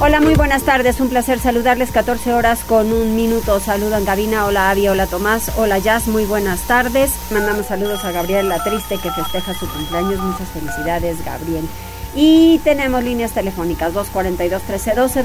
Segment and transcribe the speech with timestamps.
[0.00, 1.00] Hola, muy buenas tardes.
[1.00, 1.90] Un placer saludarles.
[1.90, 3.58] 14 horas con un minuto.
[3.58, 4.46] Saludan Gabina.
[4.46, 4.86] Hola, Avi.
[4.86, 5.50] Hola, Tomás.
[5.56, 6.06] Hola, Jazz.
[6.06, 7.14] Muy buenas tardes.
[7.32, 10.20] Mandamos saludos a Gabriel La Triste que festeja su cumpleaños.
[10.20, 11.68] Muchas felicidades, Gabriel.
[12.14, 15.24] Y tenemos líneas telefónicas 242-1312,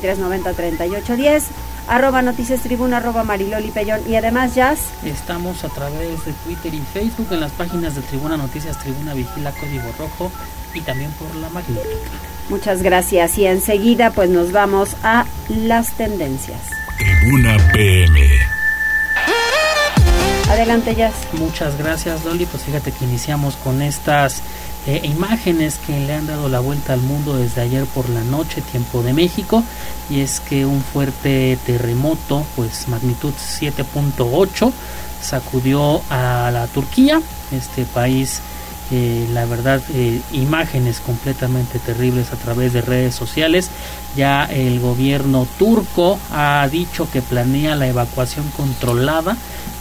[0.00, 1.42] 22-23-90-38-10,
[1.88, 4.78] arroba noticias tribuna, arroba mariloli pellón y además Jazz.
[5.04, 9.52] Estamos a través de Twitter y Facebook en las páginas de Tribuna Noticias, Tribuna Vigila,
[9.52, 10.32] Código Rojo
[10.72, 12.35] y también por la magnífica.
[12.48, 16.60] Muchas gracias y enseguida pues nos vamos a las tendencias.
[16.98, 18.20] Tribuna PM.
[20.48, 21.14] Adelante, Jazz.
[21.32, 22.46] Muchas gracias, Loli.
[22.46, 24.42] Pues fíjate que iniciamos con estas
[24.86, 28.60] eh, imágenes que le han dado la vuelta al mundo desde ayer por la noche,
[28.60, 29.64] tiempo de México,
[30.08, 34.72] y es que un fuerte terremoto, pues magnitud 7.8,
[35.20, 38.40] sacudió a la Turquía, este país
[38.90, 43.68] eh, la verdad eh, imágenes completamente terribles a través de redes sociales.
[44.16, 49.36] Ya el gobierno turco ha dicho que planea la evacuación controlada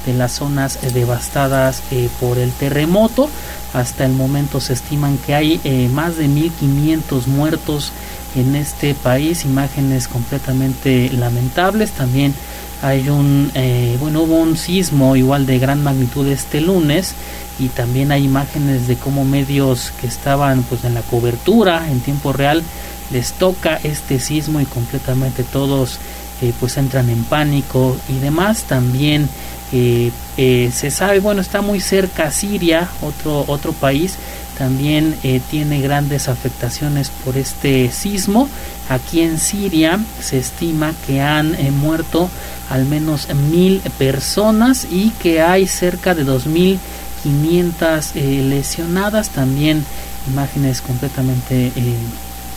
[0.06, 3.30] de las zonas devastadas eh, por el terremoto.
[3.74, 7.92] Hasta el momento se estiman que hay más de 1500 muertos
[8.36, 9.44] en este país.
[9.44, 11.92] Imágenes completamente lamentables.
[11.92, 12.34] También
[12.82, 13.52] hay un
[14.00, 17.16] bueno hubo un sismo igual de gran magnitud este lunes
[17.58, 22.34] y también hay imágenes de cómo medios que estaban pues en la cobertura en tiempo
[22.34, 22.64] real
[23.12, 26.00] les toca este sismo y completamente todos
[26.42, 28.64] eh, pues entran en pánico y demás.
[28.64, 29.30] También
[29.72, 34.16] eh, eh, se sabe bueno está muy cerca Siria otro otro país
[34.58, 35.18] también
[35.52, 38.48] tiene grandes afectaciones por este sismo.
[38.88, 42.30] Aquí en Siria se estima que han muerto
[42.70, 46.80] al menos mil personas y que hay cerca de dos mil
[47.26, 49.84] 500 eh, lesionadas, también
[50.28, 51.96] imágenes completamente eh,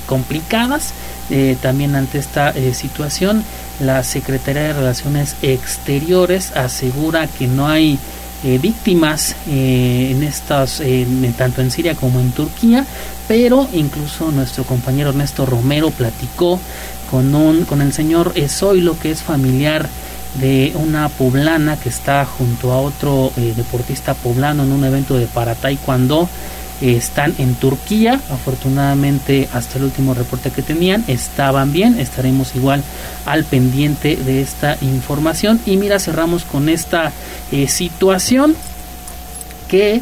[0.06, 0.92] complicadas.
[1.30, 3.44] Eh, también ante esta situación,
[3.80, 7.98] la Secretaría de Relaciones Exteriores asegura que no hay
[8.62, 10.80] víctimas en estas,
[11.36, 12.86] tanto en Siria como en Turquía,
[13.26, 16.60] pero incluso nuestro compañero Ernesto Romero platicó
[17.10, 19.88] con, un, con el señor Zoilo, que es familiar
[20.34, 25.26] de una poblana que está junto a otro eh, deportista poblano en un evento de
[25.26, 26.28] para taekwondo
[26.80, 28.20] eh, están en Turquía.
[28.30, 31.98] Afortunadamente hasta el último reporte que tenían estaban bien.
[31.98, 32.82] Estaremos igual
[33.26, 35.60] al pendiente de esta información.
[35.66, 37.12] Y mira cerramos con esta
[37.50, 38.54] eh, situación
[39.68, 40.00] que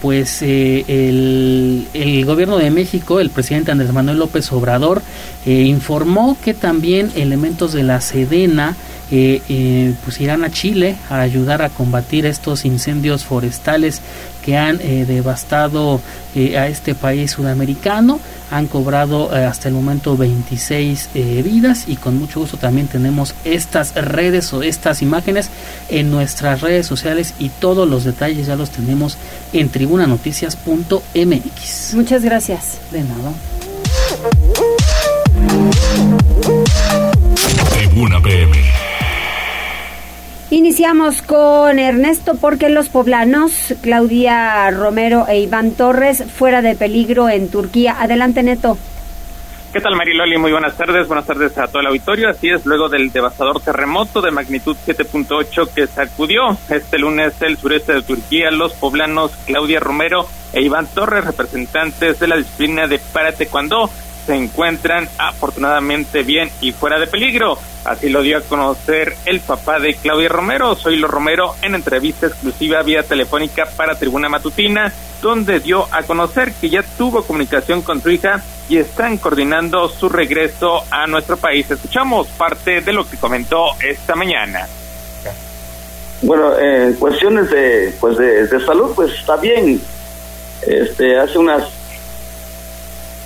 [0.00, 5.02] pues el, el, gobierno de México, el presidente Andrés Manuel López Obrador,
[5.44, 8.76] informó que también elementos de la Sedena
[9.14, 14.00] eh, pues irán a Chile a ayudar a combatir estos incendios forestales
[14.44, 16.00] que han eh, devastado
[16.34, 18.20] eh, a este país sudamericano.
[18.50, 24.52] Han cobrado hasta el momento 26 vidas y con mucho gusto también tenemos estas redes
[24.52, 25.48] o estas imágenes
[25.88, 29.16] en nuestras redes sociales y todos los detalles ya los tenemos
[29.54, 31.94] en tribunanoticias.mx.
[31.94, 32.78] Muchas gracias.
[32.90, 33.32] De nada.
[37.72, 38.71] Tribuna PM.
[40.52, 47.50] Iniciamos con Ernesto porque los poblanos, Claudia Romero e Iván Torres, fuera de peligro en
[47.50, 47.96] Turquía.
[47.98, 48.76] Adelante, Neto.
[49.72, 50.36] ¿Qué tal, Mariloli?
[50.36, 51.08] Muy buenas tardes.
[51.08, 52.28] Buenas tardes a todo el auditorio.
[52.28, 57.94] Así es, luego del devastador terremoto de magnitud 7.8 que sacudió este lunes el sureste
[57.94, 63.32] de Turquía, los poblanos Claudia Romero e Iván Torres, representantes de la disciplina de para
[63.32, 63.88] taekwondo,
[64.26, 67.58] se encuentran afortunadamente bien y fuera de peligro.
[67.84, 72.82] Así lo dio a conocer el papá de Claudia Romero, Soylo Romero, en entrevista exclusiva
[72.82, 78.10] vía telefónica para Tribuna Matutina, donde dio a conocer que ya tuvo comunicación con su
[78.10, 81.70] hija y están coordinando su regreso a nuestro país.
[81.70, 84.68] Escuchamos parte de lo que comentó esta mañana.
[86.22, 89.80] Bueno, en cuestiones de, pues de salud, pues está bien.
[90.66, 91.64] Este, hace unas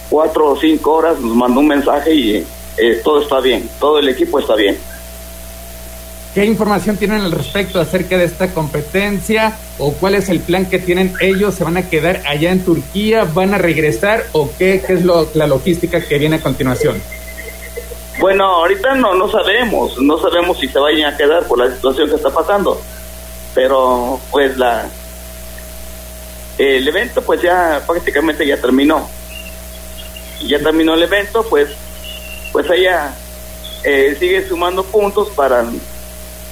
[0.08, 4.08] cuatro o cinco horas nos mandó un mensaje y eh, todo está bien, todo el
[4.08, 4.76] equipo está bien.
[6.34, 10.78] ¿Qué información tienen al respecto acerca de esta competencia o cuál es el plan que
[10.78, 11.54] tienen ellos?
[11.54, 13.24] ¿Se van a quedar allá en Turquía?
[13.24, 17.00] ¿Van a regresar o qué, qué es lo, la logística que viene a continuación?
[18.20, 22.08] Bueno, ahorita no, no sabemos, no sabemos si se vayan a quedar por la situación
[22.10, 22.80] que está pasando,
[23.54, 24.86] pero pues la,
[26.58, 29.08] el evento pues ya prácticamente ya terminó.
[30.44, 31.68] Ya terminó el evento, pues
[32.52, 33.14] pues ella
[33.84, 35.64] eh, sigue sumando puntos para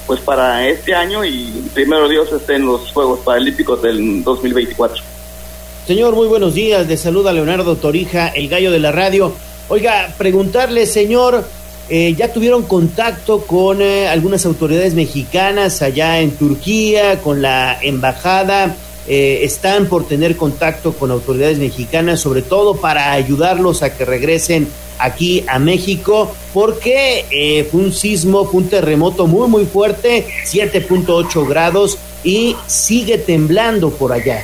[0.05, 5.03] pues para este año y primero Dios esté en los Juegos Paralímpicos del 2024.
[5.87, 6.87] Señor, muy buenos días.
[6.87, 9.33] Le saluda Leonardo Torija, el gallo de la radio.
[9.67, 11.43] Oiga, preguntarle, señor,
[11.89, 18.75] eh, ¿ya tuvieron contacto con eh, algunas autoridades mexicanas allá en Turquía, con la embajada?
[19.07, 24.67] Eh, están por tener contacto con autoridades mexicanas, sobre todo para ayudarlos a que regresen
[24.97, 31.47] aquí a México, porque eh, fue un sismo, fue un terremoto muy, muy fuerte, 7.8
[31.47, 34.41] grados, y sigue temblando por allá.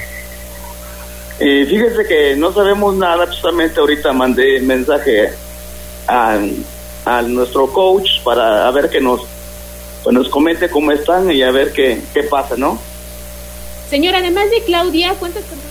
[1.39, 5.31] Eh, fíjese que no sabemos nada, justamente ahorita mandé mensaje
[6.07, 6.39] a,
[7.27, 9.21] nuestro coach para ver que nos,
[10.03, 12.79] pues nos comente cómo están y a ver qué, qué pasa, ¿no?
[13.91, 15.65] Señor, además de Claudia, ¿cuántas personas?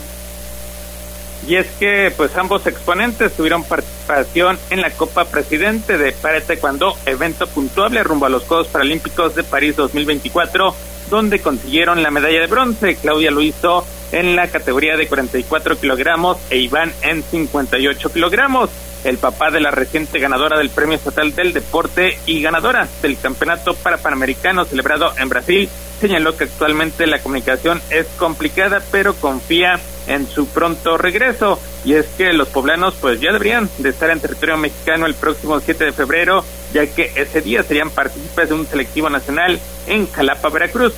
[1.48, 6.98] Y es que pues ambos exponentes tuvieron participación en la Copa Presidente de Para Taekwondo,
[7.06, 10.74] evento puntuable rumbo a los Juegos Paralímpicos de París 2024,
[11.08, 12.96] donde consiguieron la medalla de bronce.
[12.96, 18.68] Claudia lo hizo en la categoría de 44 kilogramos e Iván en 58 kilogramos.
[19.04, 23.74] El papá de la reciente ganadora del Premio Estatal del Deporte y ganadora del Campeonato
[23.74, 25.68] para Panamericano celebrado en Brasil
[26.00, 31.60] señaló que actualmente la comunicación es complicada, pero confía en su pronto regreso.
[31.84, 35.60] Y es que los poblanos pues ya deberían de estar en territorio mexicano el próximo
[35.60, 40.48] 7 de febrero, ya que ese día serían partícipes de un selectivo nacional en Jalapa,
[40.48, 40.94] Veracruz,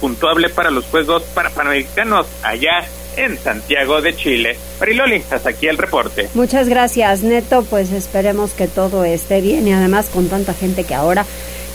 [0.00, 4.56] puntuable para los Juegos para Panamericanos allá en Santiago de Chile.
[4.80, 6.28] Mariloli, hasta aquí el reporte.
[6.34, 7.64] Muchas gracias, Neto.
[7.68, 11.24] Pues esperemos que todo esté bien y además con tanta gente que ahora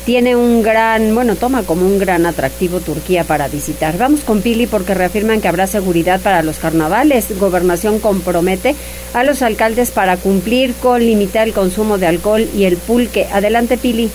[0.05, 3.97] tiene un gran, bueno, toma como un gran atractivo Turquía para visitar.
[3.97, 7.37] Vamos con Pili porque reafirman que habrá seguridad para los carnavales.
[7.39, 8.75] Gobernación compromete
[9.13, 13.27] a los alcaldes para cumplir con limitar el consumo de alcohol y el pulque.
[13.31, 14.09] Adelante, Pili.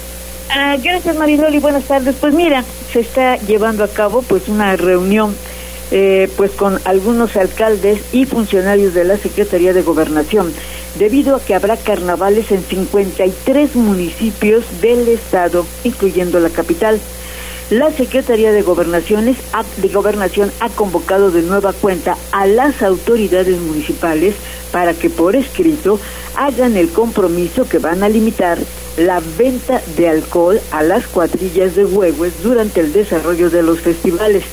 [0.51, 1.59] Ah, gracias, Mariloli.
[1.59, 2.17] Buenas tardes.
[2.21, 5.37] Pues mira, se está llevando a cabo pues una reunión
[5.91, 10.53] eh, pues con algunos alcaldes y funcionarios de la Secretaría de Gobernación,
[10.99, 17.01] debido a que habrá carnavales en 53 municipios del estado, incluyendo la capital.
[17.71, 19.37] La Secretaría de, Gobernaciones,
[19.79, 24.35] de Gobernación ha convocado de nueva cuenta a las autoridades municipales
[24.71, 25.99] para que por escrito
[26.37, 28.59] hagan el compromiso que van a limitar
[28.99, 34.45] la venta de alcohol a las cuadrillas de huevos durante el desarrollo de los festivales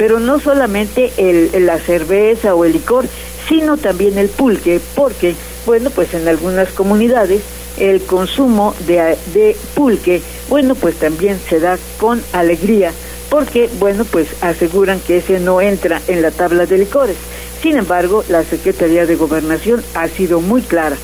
[0.00, 3.04] pero no solamente el, la cerveza o el licor,
[3.46, 5.34] sino también el pulque, porque,
[5.66, 7.42] bueno, pues en algunas comunidades
[7.76, 12.92] el consumo de, de pulque, bueno, pues también se da con alegría,
[13.28, 17.18] porque, bueno, pues aseguran que ese no entra en la tabla de licores.
[17.60, 20.96] Sin embargo, la Secretaría de Gobernación ha sido muy clara.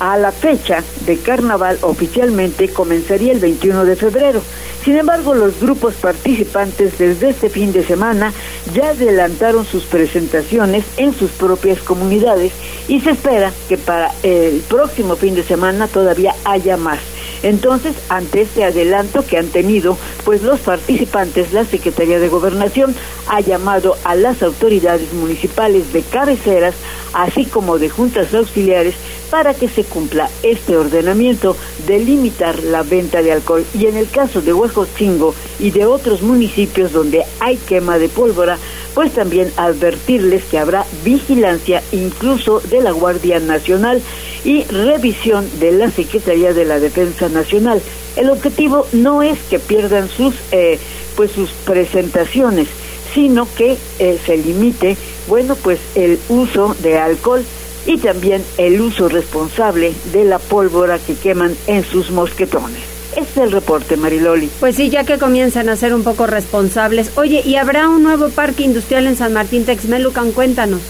[0.00, 4.42] A la fecha de carnaval oficialmente comenzaría el 21 de febrero.
[4.84, 8.32] Sin embargo, los grupos participantes desde este fin de semana
[8.74, 12.52] ya adelantaron sus presentaciones en sus propias comunidades
[12.88, 16.98] y se espera que para el próximo fin de semana todavía haya más.
[17.42, 22.94] Entonces, ante este adelanto que han tenido, pues los participantes, la Secretaría de Gobernación
[23.28, 26.74] ha llamado a las autoridades municipales de cabeceras,
[27.12, 28.94] así como de juntas auxiliares,
[29.30, 31.56] para que se cumpla este ordenamiento
[31.86, 33.64] de limitar la venta de alcohol.
[33.72, 38.58] Y en el caso de Huejotzingo y de otros municipios donde hay quema de pólvora,
[38.94, 44.02] pues también advertirles que habrá vigilancia incluso de la Guardia Nacional
[44.44, 47.80] y revisión de la Secretaría de la Defensa Nacional.
[48.16, 50.78] El objetivo no es que pierdan sus eh,
[51.16, 52.68] pues sus presentaciones,
[53.14, 54.96] sino que eh, se limite,
[55.28, 57.44] bueno, pues el uso de alcohol
[57.86, 62.91] y también el uso responsable de la pólvora que queman en sus mosquetones.
[63.16, 64.50] Este es el reporte, Mariloli.
[64.60, 67.12] Pues sí, ya que comienzan a ser un poco responsables.
[67.16, 70.32] Oye, ¿y habrá un nuevo parque industrial en San Martín Texmelucan?
[70.32, 70.80] Cuéntanos.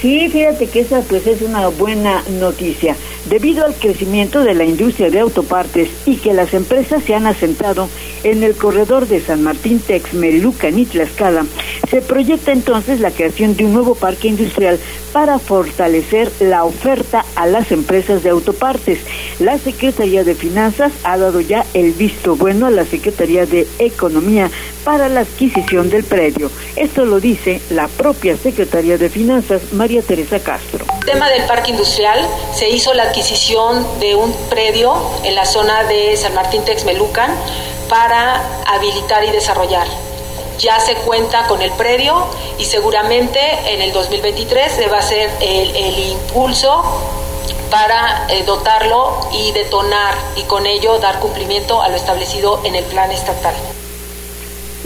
[0.00, 2.96] Sí, fíjate que esa pues es una buena noticia.
[3.30, 7.88] Debido al crecimiento de la industria de autopartes y que las empresas se han asentado
[8.22, 11.46] en el corredor de San Martín Texmelucan y Tlaxcala,
[11.90, 14.78] se proyecta entonces la creación de un nuevo parque industrial
[15.12, 18.98] para fortalecer la oferta a las empresas de autopartes.
[19.38, 24.50] La Secretaría de Finanzas ha dado ya el visto bueno a la Secretaría de Economía
[24.84, 26.50] para la adquisición del predio.
[26.76, 30.84] Esto lo dice la propia Secretaría de Finanzas, María Teresa Castro.
[31.04, 32.18] Tema del parque industrial,
[32.52, 37.30] se hizo la adquisición de un predio en la zona de San Martín Texmelucan
[37.88, 39.86] para habilitar y desarrollar.
[40.58, 42.26] ya se cuenta con el predio
[42.58, 46.82] y seguramente en el 2023 se va a hacer el, impulso
[47.70, 52.84] para eh, dotarlo y detonar y con ello dar cumplimiento a lo establecido en el
[52.86, 53.54] plan estatal.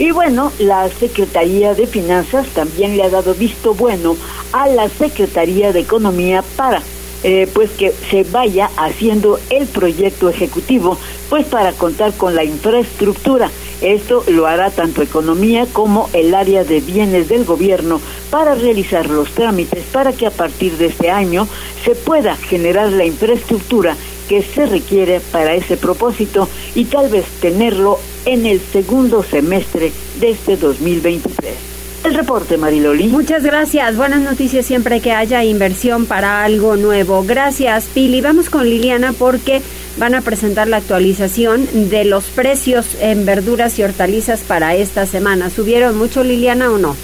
[0.01, 4.17] Y bueno, la Secretaría de Finanzas también le ha dado visto bueno
[4.51, 6.81] a la Secretaría de Economía para
[7.23, 10.97] eh, pues que se vaya haciendo el proyecto ejecutivo,
[11.29, 13.51] pues para contar con la infraestructura.
[13.79, 19.29] Esto lo hará tanto economía como el área de bienes del gobierno para realizar los
[19.29, 21.47] trámites para que a partir de este año
[21.85, 23.95] se pueda generar la infraestructura
[24.27, 30.31] que se requiere para ese propósito y tal vez tenerlo en el segundo semestre de
[30.31, 31.71] este 2023.
[32.03, 33.09] El reporte, Mariloli.
[33.09, 33.95] Muchas gracias.
[33.95, 37.23] Buenas noticias siempre que haya inversión para algo nuevo.
[37.23, 38.21] Gracias, Pili.
[38.21, 39.61] Vamos con Liliana porque
[39.97, 45.51] van a presentar la actualización de los precios en verduras y hortalizas para esta semana.
[45.51, 46.95] ¿Subieron mucho, Liliana, o no?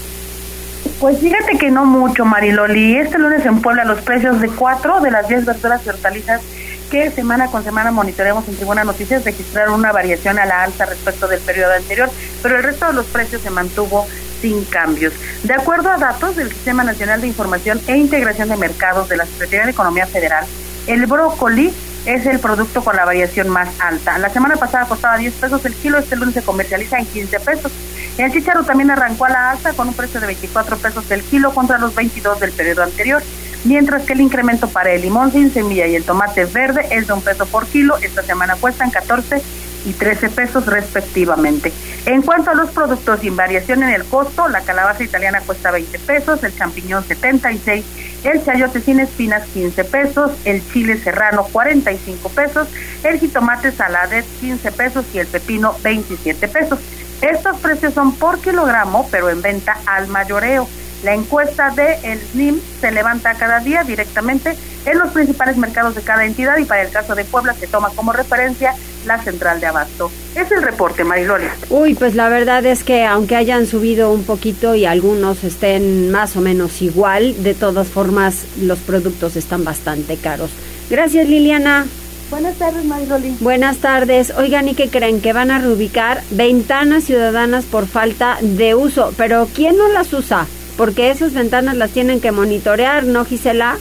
[0.98, 2.96] Pues fíjate que no mucho, Mariloli.
[2.96, 6.40] Este lunes en Puebla los precios de cuatro de las diez verduras y hortalizas
[6.90, 11.28] que semana con semana monitoreamos en Tribuna Noticias registraron una variación a la alza respecto
[11.28, 12.10] del periodo anterior,
[12.42, 14.06] pero el resto de los precios se mantuvo
[14.40, 15.12] sin cambios.
[15.42, 19.26] De acuerdo a datos del Sistema Nacional de Información e Integración de Mercados de la
[19.26, 20.46] Secretaría de Economía Federal,
[20.86, 21.72] el brócoli
[22.06, 24.18] es el producto con la variación más alta.
[24.18, 27.72] La semana pasada costaba 10 pesos el kilo, este lunes se comercializa en 15 pesos.
[28.16, 31.52] El chícharo también arrancó a la alza con un precio de 24 pesos el kilo
[31.52, 33.22] contra los 22 del periodo anterior
[33.64, 37.12] mientras que el incremento para el limón sin semilla y el tomate verde es de
[37.12, 37.96] un peso por kilo.
[37.98, 39.42] Esta semana cuestan 14
[39.84, 41.72] y 13 pesos respectivamente.
[42.06, 45.98] En cuanto a los productos sin variación en el costo, la calabaza italiana cuesta 20
[46.00, 47.84] pesos, el champiñón 76,
[48.24, 52.68] el chayote sin espinas 15 pesos, el chile serrano 45 pesos,
[53.04, 56.78] el jitomate saladet 15 pesos y el pepino 27 pesos.
[57.20, 60.68] Estos precios son por kilogramo, pero en venta al mayoreo.
[61.02, 66.02] La encuesta de el SNIM se levanta cada día directamente en los principales mercados de
[66.02, 68.74] cada entidad y para el caso de Puebla se toma como referencia
[69.06, 70.10] la central de abasto.
[70.34, 71.46] Es el reporte, Mariloli.
[71.70, 76.36] Uy, pues la verdad es que aunque hayan subido un poquito y algunos estén más
[76.36, 80.50] o menos igual, de todas formas los productos están bastante caros.
[80.90, 81.86] Gracias, Liliana.
[82.30, 83.36] Buenas tardes, Mariloli.
[83.40, 84.32] Buenas tardes.
[84.36, 85.20] Oigan, ¿y qué creen?
[85.22, 89.14] Que van a reubicar ventanas ciudadanas por falta de uso.
[89.16, 90.46] Pero ¿quién no las usa?
[90.78, 93.76] Porque esas ventanas las tienen que monitorear, ¿no, Gisela?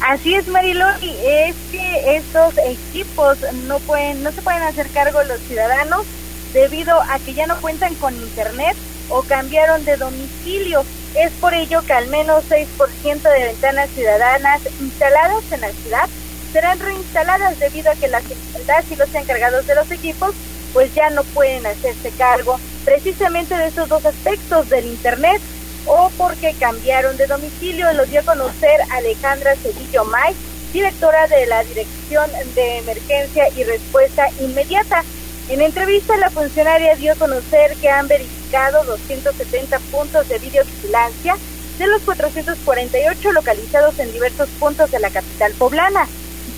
[0.00, 3.36] Así es, Mariloli, es que estos equipos
[3.68, 6.06] no pueden, no se pueden hacer cargo los ciudadanos
[6.54, 8.74] debido a que ya no cuentan con internet
[9.10, 10.82] o cambiaron de domicilio.
[11.14, 16.08] Es por ello que al menos 6% de ventanas ciudadanas instaladas en la ciudad
[16.54, 18.22] serán reinstaladas debido a que las,
[18.66, 20.34] las y los encargados de los equipos
[20.72, 25.40] pues ya no pueden hacerse cargo precisamente de esos dos aspectos del Internet
[25.86, 27.92] o porque cambiaron de domicilio.
[27.92, 30.34] Lo dio a conocer Alejandra Cedillo May,
[30.72, 35.04] directora de la Dirección de Emergencia y Respuesta Inmediata.
[35.48, 41.36] En entrevista, la funcionaria dio a conocer que han verificado 270 puntos de videovigilancia
[41.78, 46.06] de los 448 localizados en diversos puntos de la capital poblana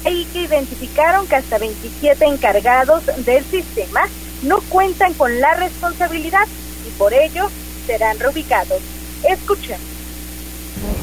[0.05, 4.09] y que identificaron que hasta 27 encargados del sistema
[4.43, 6.47] no cuentan con la responsabilidad
[6.87, 7.49] y por ello
[7.87, 8.81] serán reubicados.
[9.29, 9.79] Escuchen.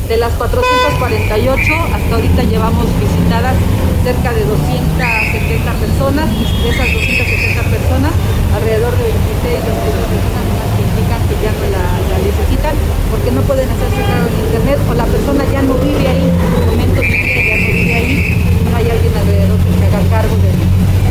[0.08, 3.56] De las 448, hasta ahorita llevamos visitadas
[4.04, 8.12] cerca de 270 personas, de esas 270 personas,
[8.56, 11.84] alrededor de 26 personas que indican que ya no la,
[12.20, 12.76] necesitan
[13.12, 16.54] porque no pueden hacerse cargo de internet o la persona ya no vive ahí, en
[16.58, 20.36] el momento que ya no vive ahí, no hay alguien alrededor que se haga cargo
[20.42, 21.09] de.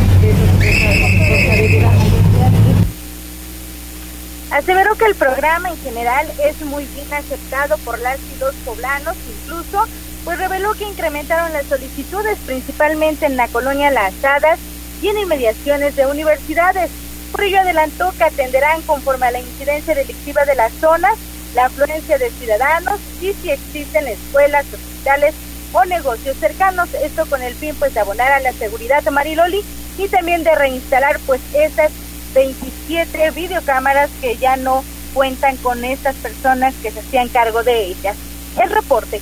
[4.51, 9.17] Aseveró que el programa en general es muy bien aceptado por las y los poblanos,
[9.31, 9.87] incluso
[10.25, 14.59] pues reveló que incrementaron las solicitudes principalmente en la colonia Las Hadas
[15.01, 16.91] y en inmediaciones de universidades.
[17.31, 21.15] Por ello adelantó que atenderán conforme a la incidencia delictiva de las zonas,
[21.55, 25.35] la afluencia de ciudadanos y si existen escuelas, hospitales
[25.73, 29.63] o negocios cercanos, esto con el fin pues de abonar a la seguridad de Mariloli
[29.99, 31.91] y también de reinstalar pues esas
[32.35, 38.17] 27 videocámaras que ya no cuentan con estas personas que se hacían cargo de ellas.
[38.63, 39.21] El reporte.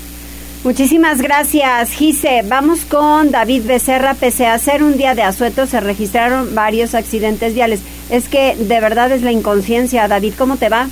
[0.65, 2.43] Muchísimas gracias, Gise.
[2.45, 4.15] Vamos con David Becerra.
[4.15, 7.81] Pese a ser un día de asueto, se registraron varios accidentes viales.
[8.11, 10.09] Es que de verdad es la inconsciencia.
[10.09, 10.89] David, ¿cómo te va?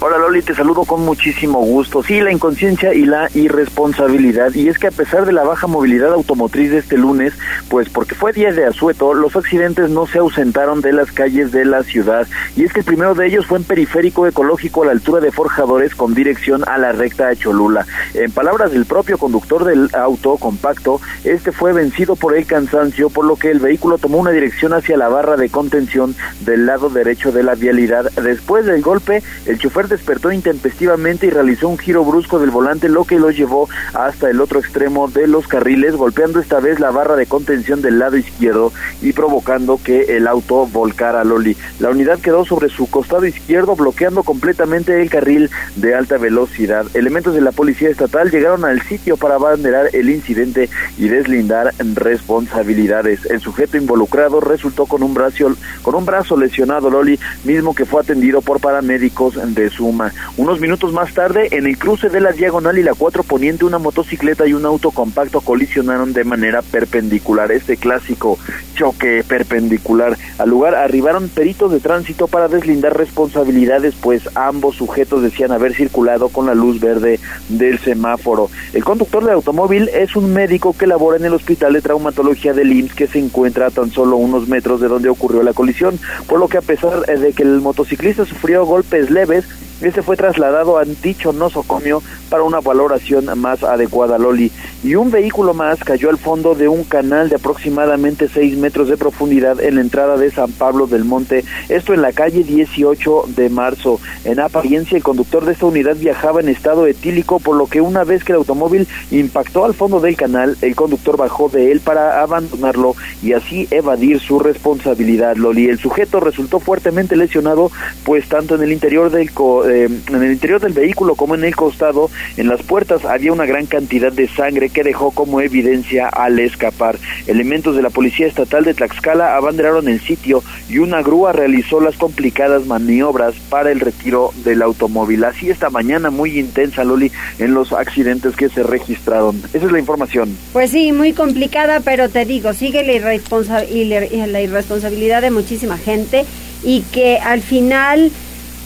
[0.00, 2.02] Hola Loli, te saludo con muchísimo gusto.
[2.02, 4.52] Sí, la inconsciencia y la irresponsabilidad.
[4.54, 7.32] Y es que a pesar de la baja movilidad automotriz de este lunes,
[7.68, 11.64] pues porque fue día de asueto, los accidentes no se ausentaron de las calles de
[11.64, 12.26] la ciudad.
[12.56, 15.32] Y es que el primero de ellos fue en periférico ecológico a la altura de
[15.32, 17.86] Forjadores con dirección a la recta de Cholula.
[18.14, 23.24] En palabras del propio conductor del auto compacto, este fue vencido por el cansancio, por
[23.24, 27.32] lo que el vehículo tomó una dirección hacia la barra de contención del lado derecho
[27.32, 28.10] de la vialidad.
[28.12, 33.04] Después del golpe, el chofer despertó intempestivamente y realizó un giro brusco del volante, lo
[33.06, 37.16] que lo llevó hasta el otro extremo de los carriles, golpeando esta vez la barra
[37.16, 41.56] de contención del lado izquierdo y provocando que el auto volcara a Loli.
[41.80, 46.84] La unidad quedó sobre su costado izquierdo, bloqueando completamente el carril de alta velocidad.
[46.92, 50.68] Elementos de la policía estatal llegaron al sitio para abanderar el incidente
[50.98, 53.24] y deslindar responsabilidades.
[53.30, 58.02] El sujeto involucrado resultó con un brazo, con un brazo lesionado, Loli, mismo que fue
[58.02, 60.12] atendido por paramédicos de Suma.
[60.36, 63.78] Unos minutos más tarde, en el cruce de la Diagonal y la 4 Poniente, una
[63.78, 67.52] motocicleta y un auto compacto colisionaron de manera perpendicular.
[67.52, 68.38] Este clásico
[68.74, 70.16] choque perpendicular.
[70.38, 76.28] Al lugar arribaron peritos de tránsito para deslindar responsabilidades, pues ambos sujetos decían haber circulado
[76.28, 78.50] con la luz verde del semáforo.
[78.72, 82.72] El conductor del automóvil es un médico que labora en el Hospital de Traumatología del
[82.72, 86.40] IMSS que se encuentra a tan solo unos metros de donde ocurrió la colisión, por
[86.40, 89.73] lo que a pesar de que el motociclista sufrió golpes leves, Gracias.
[89.88, 94.50] Este fue trasladado a dicho nosocomio para una valoración más adecuada, Loli.
[94.82, 98.96] Y un vehículo más cayó al fondo de un canal de aproximadamente 6 metros de
[98.96, 103.48] profundidad en la entrada de San Pablo del Monte, esto en la calle 18 de
[103.50, 104.00] marzo.
[104.24, 108.04] En apariencia, el conductor de esta unidad viajaba en estado etílico, por lo que una
[108.04, 112.22] vez que el automóvil impactó al fondo del canal, el conductor bajó de él para
[112.22, 115.68] abandonarlo y así evadir su responsabilidad, Loli.
[115.68, 117.70] El sujeto resultó fuertemente lesionado,
[118.04, 119.30] pues tanto en el interior del
[119.74, 123.46] eh, en el interior del vehículo como en el costado, en las puertas había una
[123.46, 126.98] gran cantidad de sangre que dejó como evidencia al escapar.
[127.26, 131.96] Elementos de la Policía Estatal de Tlaxcala abanderaron el sitio y una grúa realizó las
[131.96, 135.24] complicadas maniobras para el retiro del automóvil.
[135.24, 139.42] Así esta mañana muy intensa, Loli, en los accidentes que se registraron.
[139.52, 140.36] Esa es la información.
[140.52, 146.24] Pues sí, muy complicada, pero te digo, sigue la, irresponsa la irresponsabilidad de muchísima gente
[146.62, 148.10] y que al final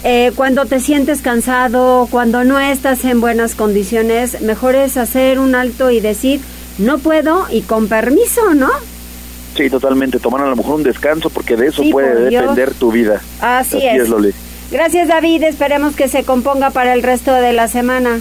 [0.04, 5.54] eh, cuando te sientes cansado, cuando no estás en buenas condiciones, mejor es hacer un
[5.54, 6.40] alto y decir,
[6.78, 8.70] no puedo y con permiso, ¿no?
[9.56, 10.20] Sí, totalmente.
[10.20, 13.20] Tomar a lo mejor un descanso porque de eso puede depender tu vida.
[13.40, 14.08] Así, es.
[14.70, 15.42] Gracias, David.
[15.42, 18.20] Esperemos que se componga para el resto de la semana.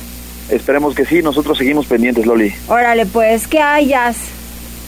[0.50, 1.22] Esperemos que sí.
[1.22, 2.54] Nosotros seguimos pendientes, Loli.
[2.68, 4.18] Órale, pues, ¿qué hayas?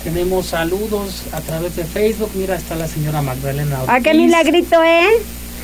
[0.03, 2.31] Tenemos saludos a través de Facebook.
[2.33, 3.79] Mira, está la señora Magdalena.
[3.87, 5.05] ¿A qué milagrito, eh?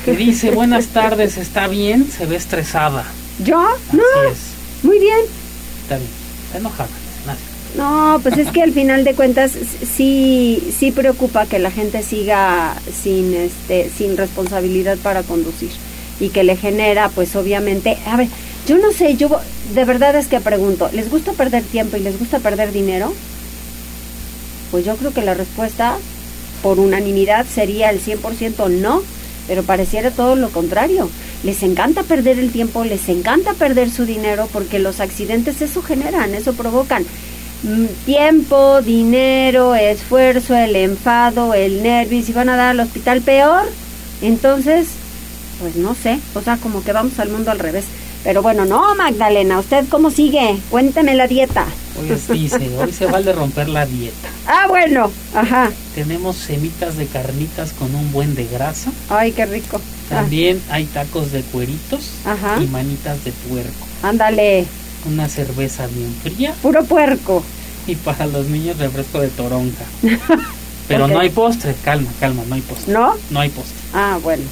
[0.06, 3.04] Que dice buenas tardes, está bien, se ve estresada.
[3.44, 3.60] ¿Yo?
[3.92, 4.02] no.
[4.84, 5.18] Muy bien.
[5.82, 6.10] Está bien,
[6.46, 6.88] está enojada.
[7.76, 9.52] No, pues es que al final de cuentas
[9.96, 15.70] sí sí preocupa que la gente siga sin este sin responsabilidad para conducir
[16.18, 18.28] y que le genera pues obviamente, a ver,
[18.66, 19.40] yo no sé, yo
[19.74, 23.12] de verdad es que pregunto, ¿les gusta perder tiempo y les gusta perder dinero?
[24.70, 25.98] Pues yo creo que la respuesta
[26.62, 29.02] por unanimidad sería el 100% no
[29.46, 31.08] pero pareciera todo lo contrario.
[31.42, 36.34] Les encanta perder el tiempo, les encanta perder su dinero porque los accidentes eso generan,
[36.34, 37.04] eso provocan
[37.62, 43.20] mm, tiempo, dinero, esfuerzo, el enfado, el nervio, y si van a dar al hospital
[43.22, 43.64] peor,
[44.22, 44.88] entonces,
[45.60, 47.84] pues no sé, o sea, como que vamos al mundo al revés.
[48.26, 50.58] Pero bueno, no, Magdalena, ¿usted cómo sigue?
[50.68, 51.64] Cuénteme la dieta.
[51.96, 54.28] Hoy dice, hoy se vale romper la dieta.
[54.48, 55.70] Ah, bueno, ajá.
[55.94, 58.90] Tenemos semitas de carnitas con un buen de grasa.
[59.10, 59.80] Ay, qué rico.
[60.08, 62.60] También hay tacos de cueritos ajá.
[62.60, 63.86] y manitas de puerco.
[64.02, 64.66] Ándale.
[65.08, 66.52] Una cerveza bien fría.
[66.62, 67.44] Puro puerco.
[67.86, 69.84] Y para los niños refresco de toronja.
[70.88, 72.92] Pero no hay postre, calma, calma, no hay postre.
[72.92, 73.14] ¿No?
[73.30, 73.76] No hay postre.
[73.94, 74.42] Ah, bueno.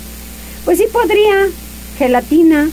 [0.64, 1.48] Pues sí podría.
[1.98, 2.70] Gelatina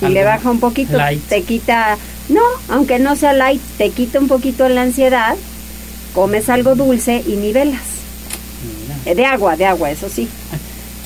[0.00, 1.96] y le baja un poquito, te quita,
[2.28, 5.36] no, aunque no sea light, te quita un poquito la ansiedad,
[6.14, 7.82] comes algo dulce y nivelas.
[9.06, 10.28] Eh, de agua, de agua, eso sí.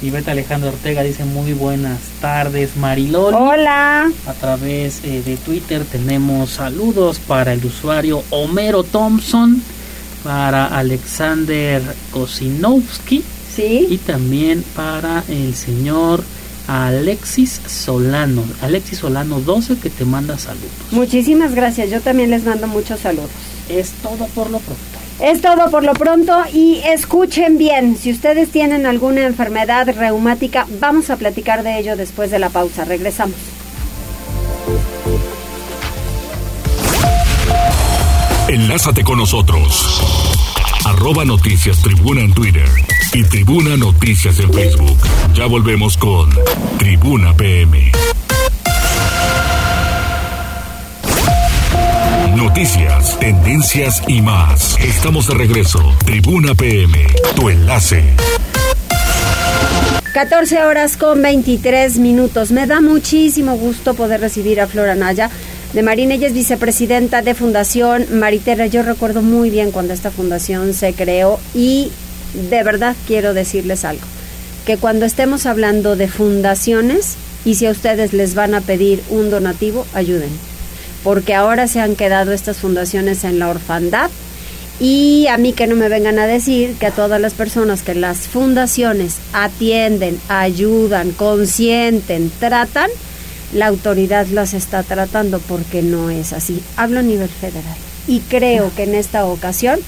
[0.02, 3.37] Y Beta Alejandro Ortega dice muy buenas tardes Mariloli.
[3.38, 4.11] Hola.
[4.26, 9.62] A través eh, de Twitter tenemos saludos para el usuario Homero Thompson,
[10.22, 11.80] para Alexander
[12.11, 13.24] Kosinowski.
[13.54, 13.87] Sí.
[13.88, 16.24] Y también para el señor
[16.66, 18.44] Alexis Solano.
[18.62, 20.70] Alexis Solano 12 que te manda saludos.
[20.90, 21.90] Muchísimas gracias.
[21.90, 23.31] Yo también les mando muchos saludos.
[23.68, 24.83] Es todo por lo pronto.
[25.20, 31.09] Es todo por lo pronto y escuchen bien, si ustedes tienen alguna enfermedad reumática, vamos
[31.09, 32.85] a platicar de ello después de la pausa.
[32.85, 33.37] Regresamos.
[38.48, 40.34] Enlázate con nosotros.
[40.85, 42.68] Arroba Noticias Tribuna en Twitter
[43.14, 44.99] y Tribuna Noticias en Facebook.
[45.35, 46.29] Ya volvemos con
[46.79, 47.90] Tribuna PM.
[52.37, 54.79] Noticias, tendencias y más.
[54.79, 55.81] Estamos de regreso.
[56.05, 58.05] Tribuna PM, tu enlace.
[60.12, 62.53] 14 horas con 23 minutos.
[62.53, 65.31] Me da muchísimo gusto poder recibir a Flora Naya
[65.74, 66.14] de Marina.
[66.14, 68.66] Ella es vicepresidenta de Fundación Maritera.
[68.66, 71.92] Yo recuerdo muy bien cuando esta fundación se creó y
[72.48, 74.06] de verdad quiero decirles algo.
[74.64, 79.30] Que cuando estemos hablando de fundaciones y si a ustedes les van a pedir un
[79.30, 80.30] donativo, ayuden
[81.04, 84.10] porque ahora se han quedado estas fundaciones en la orfandad
[84.80, 87.94] y a mí que no me vengan a decir que a todas las personas que
[87.94, 92.90] las fundaciones atienden, ayudan, consienten, tratan,
[93.55, 96.62] la autoridad las está tratando porque no es así.
[96.77, 97.77] Hablo a nivel federal.
[98.07, 99.81] Y creo que en esta ocasión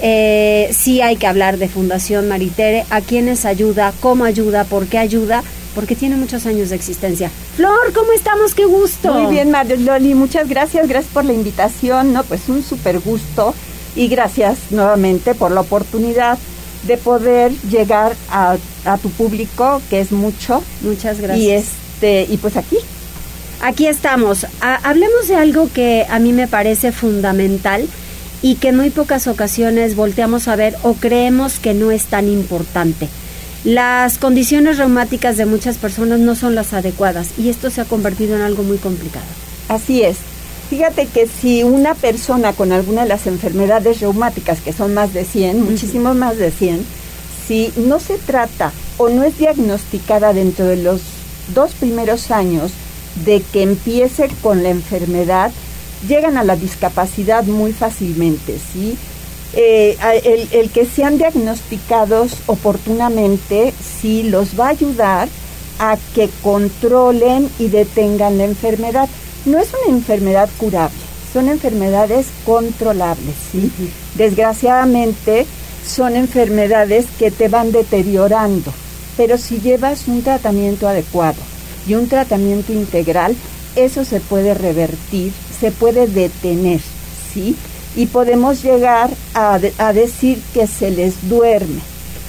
[0.00, 4.98] eh, sí hay que hablar de Fundación Maritere, a quienes ayuda, cómo ayuda, por qué
[4.98, 5.42] ayuda
[5.74, 7.30] porque tiene muchos años de existencia.
[7.54, 8.52] Flor, ¿cómo estamos?
[8.52, 9.14] ¡Qué gusto!
[9.14, 12.24] Muy bien, Mario Loli, muchas gracias, gracias por la invitación, ¿no?
[12.24, 13.54] Pues un súper gusto
[13.94, 16.36] y gracias nuevamente por la oportunidad
[16.84, 18.56] de poder llegar a,
[19.00, 20.62] tu público, que es mucho.
[20.82, 21.44] Muchas gracias.
[21.46, 22.78] Y, este, y pues aquí.
[23.60, 24.46] Aquí estamos.
[24.60, 27.86] hablemos de algo que a mí me parece fundamental
[28.40, 32.28] y que en muy pocas ocasiones volteamos a ver o creemos que no es tan
[32.28, 33.08] importante
[33.64, 38.36] las condiciones reumáticas de muchas personas no son las adecuadas y esto se ha convertido
[38.36, 39.26] en algo muy complicado.
[39.68, 40.18] Así es.
[40.70, 45.24] Fíjate que si una persona con alguna de las enfermedades reumáticas, que son más de
[45.24, 46.84] 100, muchísimo más de 100,
[47.46, 51.00] si no se trata o no es diagnosticada dentro de los
[51.54, 52.70] dos primeros años
[53.24, 55.50] de que empiece con la enfermedad,
[56.06, 58.96] llegan a la discapacidad muy fácilmente, ¿sí?
[59.54, 59.96] Eh,
[60.52, 65.28] el, que sean diagnosticados oportunamente sí los va a ayudar
[65.78, 69.08] a que controlen y detengan la enfermedad.
[69.46, 70.98] No es una enfermedad curable,
[71.32, 73.72] son enfermedades controlables, ¿sí?
[74.16, 75.46] Desgraciadamente
[75.86, 78.72] son enfermedades que te van deteriorando,
[79.16, 81.47] pero si llevas un tratamiento adecuado
[81.88, 83.34] y un tratamiento integral,
[83.74, 86.80] eso se puede revertir, se puede detener,
[87.32, 87.56] ¿sí?
[87.98, 89.58] y podemos llegar a,
[89.92, 91.80] decir que se les duerme.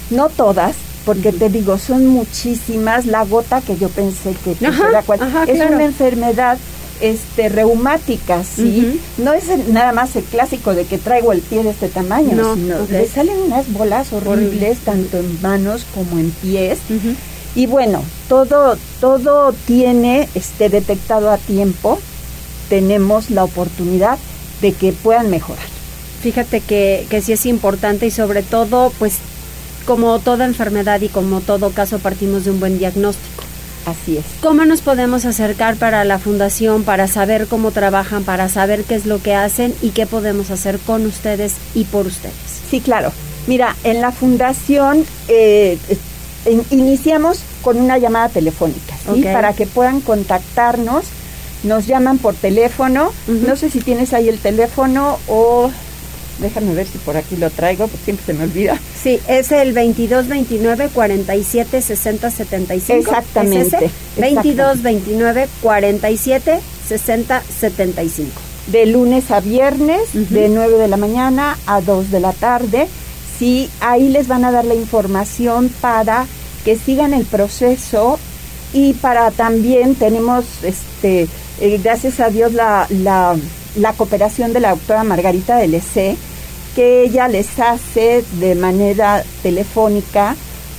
[0.10, 3.06] No todas, porque te digo, son muchísimas.
[3.06, 6.58] La gota que yo pensé que es una enfermedad
[7.02, 9.00] este reumática, ¿sí?
[9.20, 12.86] No es nada más el clásico de que traigo el pie de este tamaño, sino
[12.90, 16.80] le salen unas bolas horribles tanto en manos como en pies.
[17.56, 22.00] Y bueno, todo todo tiene este detectado a tiempo.
[22.70, 24.18] Tenemos la oportunidad
[24.62, 25.66] de que puedan mejorar.
[26.22, 29.18] Fíjate que, que sí es importante y sobre todo, pues
[29.86, 33.44] como toda enfermedad y como todo caso partimos de un buen diagnóstico.
[33.86, 34.26] Así es.
[34.42, 39.06] ¿Cómo nos podemos acercar para la fundación, para saber cómo trabajan, para saber qué es
[39.06, 42.36] lo que hacen y qué podemos hacer con ustedes y por ustedes?
[42.70, 43.12] Sí, claro.
[43.48, 45.80] Mira, en la fundación eh,
[46.72, 49.24] iniciamos con una llamada telefónica, ¿sí?
[49.24, 51.06] Para que puedan contactarnos
[51.64, 53.12] nos llaman por teléfono.
[53.28, 55.70] No sé si tienes ahí el teléfono o
[56.40, 58.80] déjame ver si por aquí lo traigo, porque siempre se me olvida.
[59.02, 63.00] Sí, es el 2229 47 60 75.
[63.00, 63.86] Exactamente.
[63.86, 68.32] ¿Es 2229 47 60 75.
[68.68, 72.88] De lunes a viernes, de 9 de la mañana a 2 de la tarde.
[73.38, 76.28] Sí, ahí les van a dar la información para
[76.64, 78.20] que sigan el proceso
[78.74, 81.28] y para también tenemos este
[81.62, 86.16] eh, gracias a Dios, la, la, cooperación de la doctora Margarita del EC,
[86.74, 90.38] que ella les hace de manera telefónica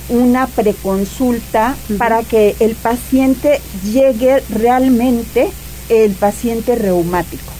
[0.09, 5.51] una preconsulta para que el paciente llegue realmente
[5.89, 7.51] el paciente reumático.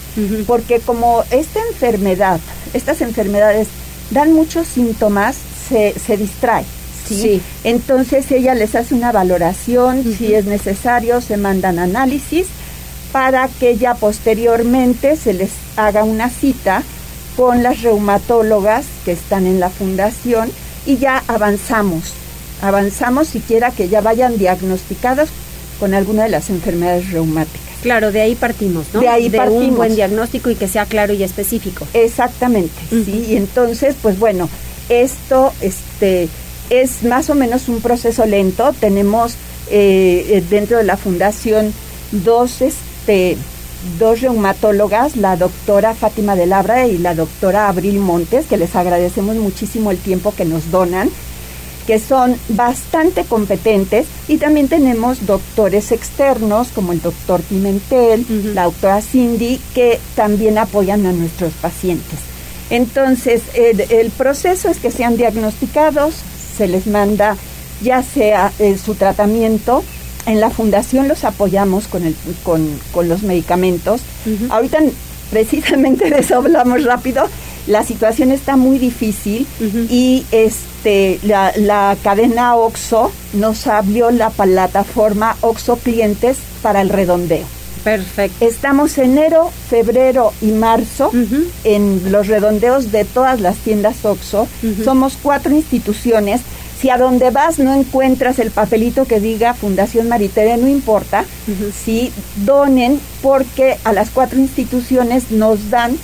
[0.47, 2.39] Porque como esta enfermedad,
[2.73, 3.67] estas enfermedades
[4.09, 5.37] dan muchos síntomas,
[5.69, 6.65] se, se distrae.
[7.15, 7.41] ¿Sí?
[7.63, 12.47] Entonces ella les hace una valoración, si es necesario, se mandan análisis
[13.11, 16.83] para que ya posteriormente se les haga una cita
[17.35, 20.51] con las reumatólogas que están en la fundación
[20.85, 22.13] y ya avanzamos.
[22.61, 25.29] Avanzamos siquiera que ya vayan diagnosticadas
[25.79, 27.71] con alguna de las enfermedades reumáticas.
[27.81, 28.99] Claro, de ahí partimos, ¿no?
[28.99, 29.63] De ahí de partimos.
[29.63, 31.87] un buen diagnóstico y que sea claro y específico.
[31.93, 33.25] Exactamente, sí.
[33.29, 34.47] Y entonces, pues bueno,
[34.89, 36.29] esto este,
[36.71, 38.73] es más o menos un proceso lento.
[38.79, 39.33] Tenemos
[39.69, 41.73] eh, eh, dentro de la fundación
[42.11, 43.37] dos, este,
[43.99, 49.35] dos reumatólogas, la doctora Fátima de Labra y la doctora Abril Montes, que les agradecemos
[49.35, 51.11] muchísimo el tiempo que nos donan
[51.87, 59.01] que son bastante competentes y también tenemos doctores externos como el doctor Pimentel, la doctora
[59.01, 62.19] Cindy, que también apoyan a nuestros pacientes.
[62.69, 66.13] Entonces, el, el proceso es que sean diagnosticados,
[66.55, 67.37] se les manda
[67.81, 69.83] ya sea eh, su tratamiento,
[70.25, 74.01] en la fundación los apoyamos con, el, con, con los medicamentos.
[74.49, 74.79] Ahorita
[75.31, 77.27] precisamente de eso hablamos rápido.
[77.67, 79.45] La situación está muy difícil
[79.89, 87.45] y este la, la cadena OXO nos abrió la plataforma OXO Clientes para el redondeo.
[87.83, 88.45] Perfecto.
[88.45, 91.11] Estamos enero, febrero y marzo
[91.63, 94.47] en los redondeos de todas las tiendas OXO.
[94.83, 96.41] Somos cuatro instituciones.
[96.79, 101.25] Si a donde vas no encuentras el papelito que diga Fundación Maritere, no importa.
[101.85, 102.11] Si
[102.45, 105.97] donen, porque a las cuatro instituciones nos dan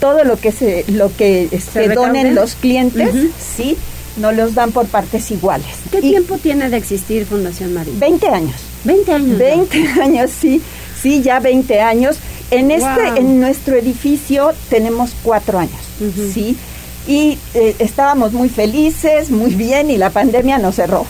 [0.00, 3.76] todo lo que se lo que este, donen los clientes, sí,
[4.16, 5.66] nos los dan por partes iguales.
[5.90, 7.98] ¿Qué tiempo tiene de existir Fundación Maritere?
[7.98, 8.75] 20 años.
[8.86, 9.38] 20 años.
[9.38, 10.62] 20 años, sí,
[11.00, 12.16] sí, ya 20 años.
[12.50, 13.16] En este, Wow.
[13.16, 15.80] en nuestro edificio tenemos cuatro años,
[16.32, 16.56] sí,
[17.08, 21.04] y eh, estábamos muy felices, muy bien, y la pandemia nos cerró.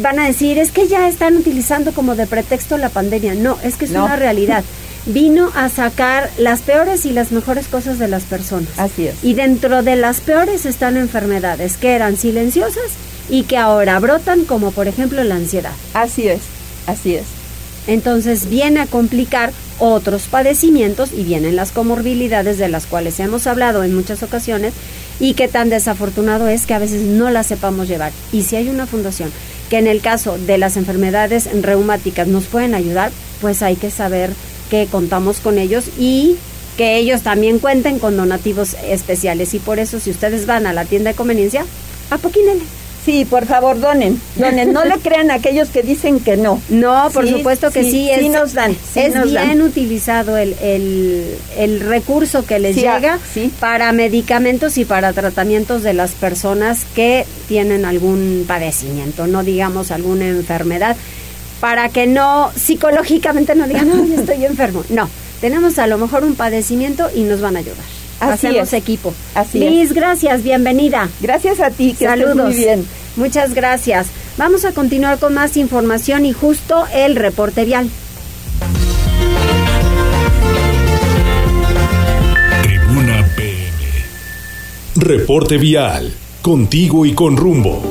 [0.01, 3.33] van a decir, es que ya están utilizando como de pretexto la pandemia.
[3.33, 4.05] No, es que es No.
[4.05, 4.63] una realidad.
[5.05, 8.69] Vino a sacar las peores y las mejores cosas de las personas.
[8.77, 9.15] Así es.
[9.23, 12.83] Y dentro de las peores están enfermedades que eran silenciosas
[13.31, 15.71] y que ahora brotan, como por ejemplo la ansiedad.
[15.93, 16.41] Así es,
[16.85, 17.23] así es.
[17.87, 23.83] Entonces viene a complicar otros padecimientos y vienen las comorbilidades de las cuales hemos hablado
[23.83, 24.73] en muchas ocasiones
[25.19, 28.11] y que tan desafortunado es que a veces no las sepamos llevar.
[28.33, 29.31] Y si hay una fundación
[29.69, 34.31] que en el caso de las enfermedades reumáticas nos pueden ayudar, pues hay que saber
[34.69, 36.35] que contamos con ellos y
[36.75, 39.53] que ellos también cuenten con donativos especiales.
[39.53, 41.65] Y por eso si ustedes van a la tienda de conveniencia,
[42.09, 42.80] apoquínenle.
[43.03, 44.73] Sí, por favor, donen, donen.
[44.73, 46.61] No le crean a aquellos que dicen que no.
[46.69, 47.91] No, por Sí, supuesto que sí.
[47.91, 49.61] sí, es, sí nos dan, es nos bien dan.
[49.63, 53.19] utilizado el, el, el recurso que les Sí, ah, llega
[53.59, 60.27] para medicamentos y para tratamientos de las personas que tienen algún padecimiento, no digamos alguna
[60.27, 60.95] enfermedad,
[61.59, 64.83] para que no psicológicamente no digan, no, yo estoy enfermo.
[64.89, 65.09] No,
[65.41, 67.85] tenemos a lo mejor un padecimiento y nos van a ayudar.
[68.21, 68.73] Así Hacemos es.
[68.73, 69.13] equipo.
[69.35, 69.93] Así Liz, es.
[69.93, 71.09] gracias, bienvenida.
[71.19, 72.35] Gracias a ti, que estés Saludos.
[72.47, 72.85] muy bien.
[73.17, 74.07] Muchas gracias.
[74.37, 77.89] Vamos a continuar con más información y justo el reporte vial.
[82.63, 83.71] Tribuna PM.
[84.95, 87.81] Reporte vial, contigo y con rumbo.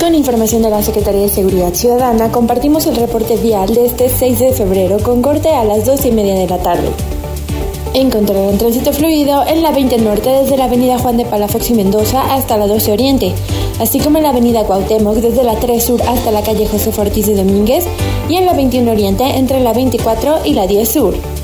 [0.00, 4.38] Con información de la Secretaría de Seguridad Ciudadana, compartimos el reporte vial de este 6
[4.38, 6.90] de febrero con corte a las 2 y media de la tarde.
[7.96, 12.34] Encontrarán tránsito fluido en la 20 Norte desde la avenida Juan de Palafox y Mendoza
[12.34, 13.32] hasta la 12 Oriente,
[13.80, 17.26] así como en la avenida Cuauhtémoc desde la 3 Sur hasta la calle José Ortiz
[17.26, 17.86] y Domínguez
[18.28, 21.35] y en la 21 Oriente entre la 24 y la 10 Sur.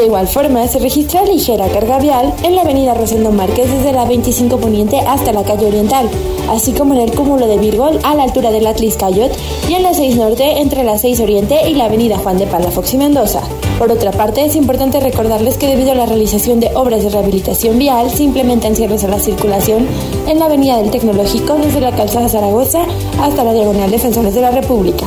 [0.00, 4.06] De igual forma, se registra ligera carga vial en la avenida Rosendo Márquez desde la
[4.06, 6.08] 25 Poniente hasta la calle Oriental,
[6.48, 9.30] así como en el cúmulo de Virgol a la altura del Atlis Cayot
[9.68, 12.94] y en la 6 Norte entre la 6 Oriente y la avenida Juan de Palafox
[12.94, 13.42] y Mendoza.
[13.78, 17.78] Por otra parte, es importante recordarles que debido a la realización de obras de rehabilitación
[17.78, 19.86] vial, se implementan cierres a la circulación
[20.26, 22.86] en la avenida del Tecnológico desde la calzada Zaragoza
[23.20, 25.04] hasta la diagonal Defensores de la República.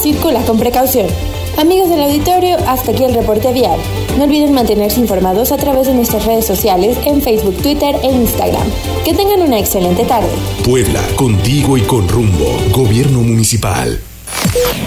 [0.00, 1.08] Circula con precaución.
[1.58, 3.80] Amigos del auditorio, hasta aquí el reporte vial.
[4.18, 8.66] No olviden mantenerse informados a través de nuestras redes sociales en Facebook, Twitter e Instagram.
[9.06, 10.28] Que tengan una excelente tarde.
[10.64, 12.44] Puebla, contigo y con rumbo.
[12.72, 13.98] Gobierno Municipal.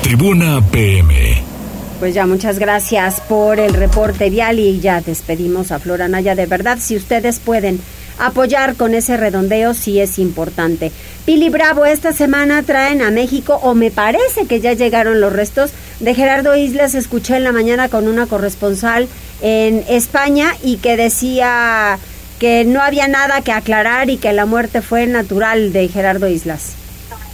[0.04, 1.42] Tribuna PM.
[2.00, 6.36] Pues ya, muchas gracias por el reporte vial y ya despedimos a Flora Naya.
[6.36, 7.82] De verdad, si ustedes pueden
[8.20, 10.92] apoyar con ese redondeo, sí es importante.
[11.26, 15.72] Pili Bravo, esta semana traen a México, o me parece que ya llegaron los restos
[16.00, 16.96] de Gerardo Islas.
[16.96, 19.08] Escuché en la mañana con una corresponsal
[19.42, 21.98] en España y que decía
[22.40, 26.74] que no había nada que aclarar y que la muerte fue natural de Gerardo Islas.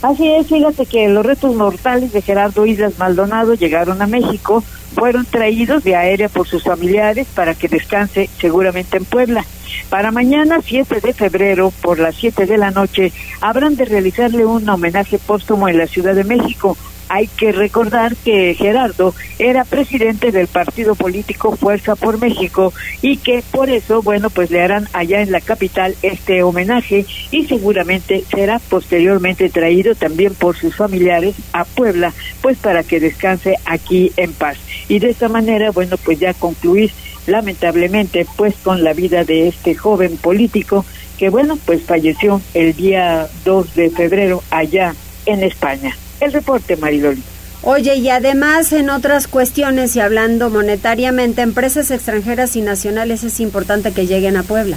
[0.02, 4.62] Así es, fíjate que los restos mortales de Gerardo Islas Maldonado llegaron a México,
[4.96, 9.44] fueron traídos de aérea por sus familiares para que descanse seguramente en Puebla.
[9.90, 14.66] Para mañana, 7 de febrero, por las 7 de la noche, habrán de realizarle un
[14.68, 16.78] homenaje póstumo en la Ciudad de México.
[17.08, 23.42] Hay que recordar que Gerardo era presidente del partido político Fuerza por México y que
[23.50, 28.58] por eso, bueno, pues le harán allá en la capital este homenaje y seguramente será
[28.58, 34.58] posteriormente traído también por sus familiares a Puebla, pues para que descanse aquí en paz.
[34.88, 36.90] Y de esta manera, bueno, pues ya concluir
[37.26, 40.84] lamentablemente pues con la vida de este joven político
[41.18, 44.94] que bueno pues falleció el día 2 de febrero allá
[45.26, 45.96] en España.
[46.20, 47.22] El reporte Mariloli.
[47.62, 53.92] Oye, y además en otras cuestiones y hablando monetariamente, empresas extranjeras y nacionales es importante
[53.92, 54.76] que lleguen a Puebla.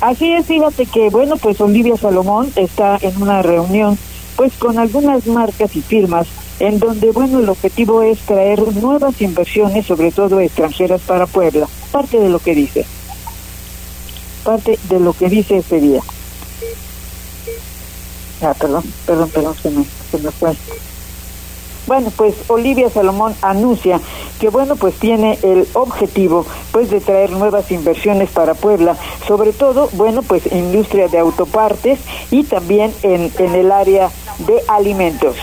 [0.00, 3.98] Así es, fíjate que bueno, pues Olivia Salomón está en una reunión
[4.36, 6.26] pues con algunas marcas y firmas
[6.58, 11.68] en donde, bueno, el objetivo es traer nuevas inversiones, sobre todo extranjeras, para Puebla.
[11.92, 12.86] Parte de lo que dice.
[14.44, 16.00] Parte de lo que dice ese día.
[18.42, 20.56] Ah, perdón, perdón, perdón, se me, se me fue.
[21.86, 24.00] Bueno, pues Olivia Salomón anuncia
[24.40, 28.96] que bueno, pues tiene el objetivo pues de traer nuevas inversiones para Puebla,
[29.26, 32.00] sobre todo, bueno, pues industria de autopartes
[32.32, 35.36] y también en, en el área de alimentos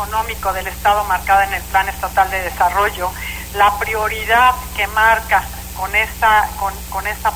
[0.00, 3.10] económico del Estado marcada en el Plan Estatal de Desarrollo,
[3.54, 5.44] la prioridad que marca
[5.76, 7.32] con esta con, con esta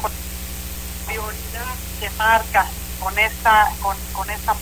[1.07, 2.67] prioridad que marca
[3.01, 4.55] con esta con, con esta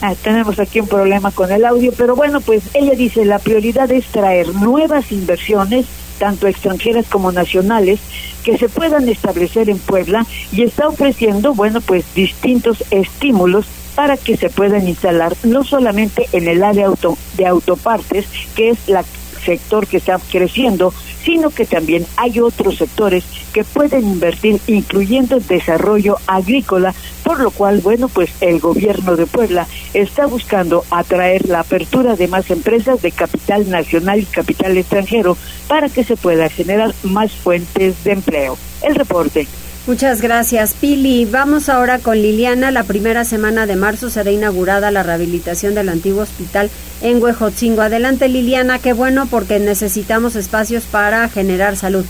[0.00, 3.90] Ah, tenemos aquí un problema con el audio, pero bueno, pues ella dice la prioridad
[3.90, 5.86] es traer nuevas inversiones
[6.18, 8.00] tanto extranjeras como nacionales,
[8.44, 14.36] que se puedan establecer en Puebla y está ofreciendo, bueno, pues distintos estímulos para que
[14.36, 19.04] se puedan instalar no solamente en el área auto, de autopartes, que es la
[19.44, 20.92] sector que está creciendo,
[21.24, 27.50] sino que también hay otros sectores que pueden invertir, incluyendo el desarrollo agrícola, por lo
[27.50, 33.02] cual, bueno, pues el gobierno de Puebla está buscando atraer la apertura de más empresas
[33.02, 38.56] de capital nacional y capital extranjero para que se pueda generar más fuentes de empleo.
[38.82, 39.46] El reporte.
[39.88, 41.24] Muchas gracias, Pili.
[41.24, 42.70] Vamos ahora con Liliana.
[42.70, 46.70] La primera semana de marzo será inaugurada la rehabilitación del antiguo hospital
[47.00, 47.80] en Huejotzingo.
[47.80, 48.80] Adelante, Liliana.
[48.80, 52.04] Qué bueno porque necesitamos espacios para generar salud.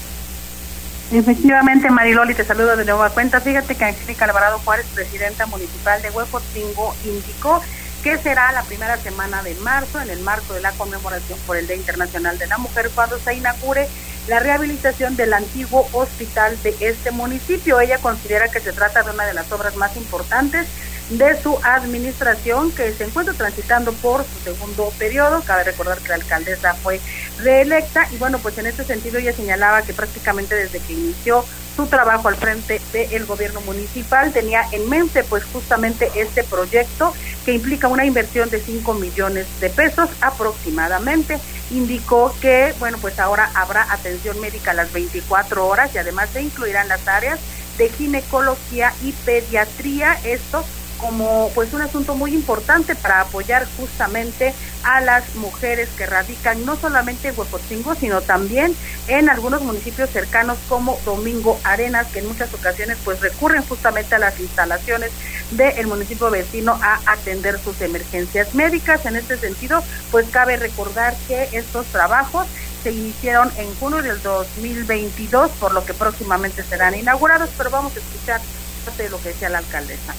[1.12, 3.40] Efectivamente, Mariloli, te saludo de nueva cuenta.
[3.40, 7.62] Fíjate que Angélica Alvarado Juárez, presidenta municipal de Huejotzingo, indicó
[8.02, 11.68] que será la primera semana de marzo en el marco de la conmemoración por el
[11.68, 13.86] Día Internacional de la Mujer cuando se inaugure
[14.28, 17.80] la rehabilitación del antiguo hospital de este municipio.
[17.80, 20.66] Ella considera que se trata de una de las obras más importantes
[21.10, 25.42] de su administración que se encuentra transitando por su segundo periodo.
[25.42, 27.00] Cabe recordar que la alcaldesa fue
[27.38, 31.44] reelecta y bueno, pues en este sentido ella señalaba que prácticamente desde que inició
[31.78, 37.14] su trabajo al frente del gobierno municipal tenía en mente pues justamente este proyecto
[37.44, 41.38] que implica una inversión de 5 millones de pesos aproximadamente.
[41.70, 46.42] indicó que, bueno, pues ahora habrá atención médica a las 24 horas y además se
[46.42, 47.38] incluirán las áreas
[47.76, 50.18] de ginecología y pediatría.
[50.24, 50.64] Esto
[50.98, 56.76] como pues un asunto muy importante para apoyar justamente a las mujeres que radican no
[56.76, 58.74] solamente en Huejotzingo, sino también
[59.06, 64.18] en algunos municipios cercanos como Domingo Arenas, que en muchas ocasiones pues recurren justamente a
[64.18, 65.10] las instalaciones
[65.50, 69.06] del municipio vecino a atender sus emergencias médicas.
[69.06, 72.46] En este sentido, pues cabe recordar que estos trabajos
[72.82, 77.98] se iniciaron en junio del 2022, por lo que próximamente serán inaugurados, pero vamos a
[77.98, 78.40] escuchar
[78.84, 80.14] parte de lo que decía la alcaldesa.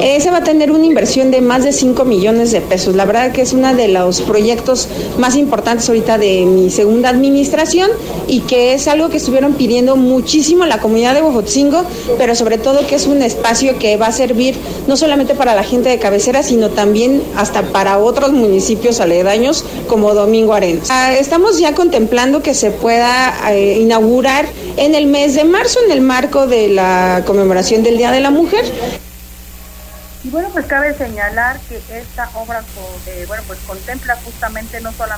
[0.00, 2.94] Ese va a tener una inversión de más de 5 millones de pesos.
[2.94, 7.90] La verdad que es uno de los proyectos más importantes ahorita de mi segunda administración
[8.28, 11.84] y que es algo que estuvieron pidiendo muchísimo la comunidad de Huejotzingo,
[12.16, 14.54] pero sobre todo que es un espacio que va a servir
[14.86, 20.14] no solamente para la gente de cabecera, sino también hasta para otros municipios aledaños como
[20.14, 20.88] Domingo Arenas.
[20.90, 25.90] Ah, estamos ya contemplando que se pueda eh, inaugurar en el mes de marzo en
[25.90, 28.64] el marco de la conmemoración del Día de la Mujer.
[30.24, 32.62] Y bueno, pues cabe señalar que esta obra
[33.06, 35.14] eh, bueno, pues contempla justamente no solo,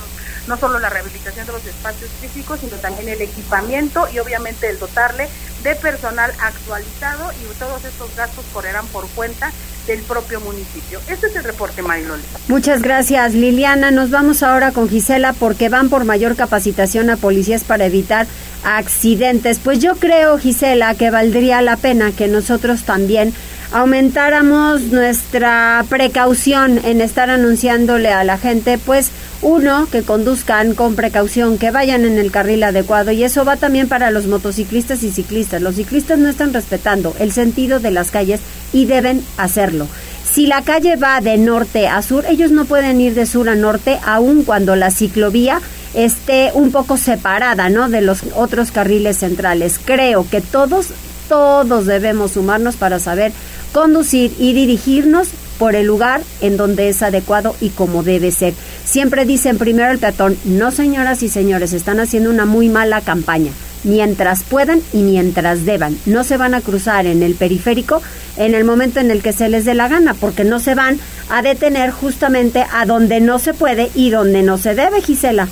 [0.47, 4.79] no solo la rehabilitación de los espacios físicos, sino también el equipamiento y obviamente el
[4.79, 5.29] dotarle
[5.63, 9.51] de personal actualizado y todos estos gastos correrán por cuenta
[9.87, 10.99] del propio municipio.
[11.07, 12.23] Este es el reporte, Mariloli.
[12.47, 13.91] Muchas gracias, Liliana.
[13.91, 18.25] Nos vamos ahora con Gisela porque van por mayor capacitación a policías para evitar
[18.63, 19.59] accidentes.
[19.63, 23.33] Pues yo creo, Gisela, que valdría la pena que nosotros también
[23.75, 29.11] aumentáramos nuestra precaución en estar anunciándole a la gente, pues
[29.41, 33.89] uno, que conduzcan con precaución, que vayan en el carril adecuado y eso va también
[33.89, 35.61] para los motociclistas y ciclistas.
[35.61, 38.39] Los ciclistas no están respetando el sentido de las calles
[38.71, 39.89] y deben hacerlo.
[40.23, 43.55] Si la calle va de norte a sur, ellos no pueden ir de sur a
[43.55, 45.59] norte, aun cuando la ciclovía
[45.93, 47.89] esté un poco separada, ¿no?
[47.89, 49.81] De los otros carriles centrales.
[49.83, 50.91] Creo que todos,
[51.27, 53.33] todos debemos sumarnos para saber
[53.75, 55.27] conducir y dirigirnos
[55.59, 58.53] por el lugar en donde es adecuado y como debe ser.
[58.85, 63.51] Siempre dicen primero el peatón, no señoras y señores, están haciendo una muy mala campaña.
[63.83, 65.97] Mientras puedan y mientras deban.
[66.05, 68.01] No se van a cruzar en el periférico
[68.37, 70.97] en el momento en el que se les dé la gana, porque no se van
[71.29, 75.49] a detener justamente a donde no se puede y donde no se debe, Gisela.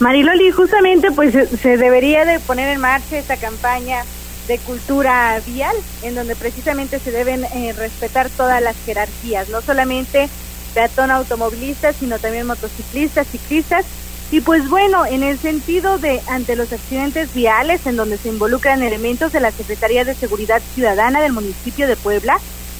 [0.00, 4.04] Mariloli, justamente pues se debería de poner en marcha esta campaña
[4.48, 10.28] de cultura vial, en donde precisamente se deben eh, respetar todas las jerarquías, no solamente
[10.74, 13.84] peatón automovilistas, sino también motociclistas, ciclistas.
[14.30, 18.82] Y pues bueno, en el sentido de ante los accidentes viales, en donde se involucran
[18.82, 22.38] elementos de la Secretaría de Seguridad Ciudadana del municipio de Puebla,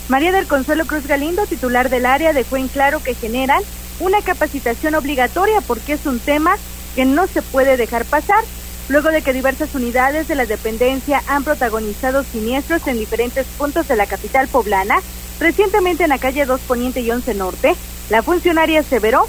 [0.08, 3.62] María del Consuelo Cruz Galindo, titular del área, dejó en claro que generan
[4.00, 6.56] una capacitación obligatoria porque es un tema
[6.94, 8.42] que no se puede dejar pasar
[8.88, 13.96] luego de que diversas unidades de la dependencia han protagonizado siniestros en diferentes puntos de
[13.96, 15.00] la capital poblana,
[15.38, 17.74] recientemente en la calle 2 Poniente y 11 Norte,
[18.10, 19.26] la funcionaria aseveró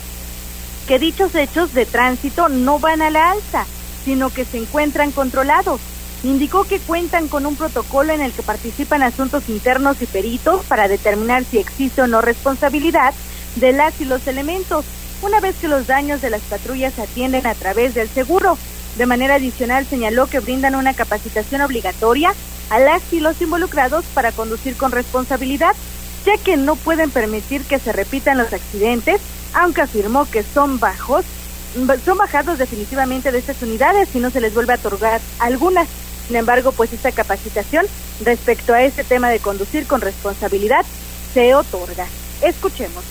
[0.87, 3.65] que dichos hechos de tránsito no van a la alza,
[4.05, 5.79] sino que se encuentran controlados.
[6.23, 10.87] Indicó que cuentan con un protocolo en el que participan asuntos internos y peritos para
[10.87, 13.13] determinar si existe o no responsabilidad
[13.55, 14.85] de las y los elementos,
[15.21, 18.57] una vez que los daños de las patrullas se atienden a través del seguro.
[18.99, 22.33] De manera adicional, señaló que brindan una capacitación obligatoria
[22.69, 25.73] a las y los involucrados para conducir con responsabilidad,
[26.25, 29.21] ya que no pueden permitir que se repitan los accidentes,
[29.53, 31.23] aunque afirmó que son bajos,
[32.03, 35.87] son bajados definitivamente de estas unidades y no se les vuelve a otorgar algunas.
[36.27, 37.85] Sin embargo, pues esta capacitación
[38.25, 40.85] respecto a este tema de conducir con responsabilidad
[41.33, 42.05] se otorga.
[42.41, 43.05] Escuchemos.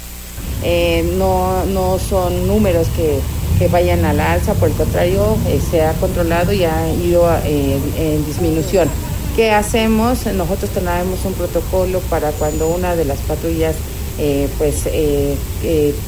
[0.63, 3.21] Eh, no, no son números que
[3.59, 7.29] que vayan a la alza, por el contrario, eh, se ha controlado y ha ido
[7.45, 8.89] eh, en disminución.
[9.35, 10.27] ¿Qué hacemos?
[10.27, 13.75] Nosotros tenemos un protocolo para cuando una de las patrullas
[14.19, 14.89] eh, pues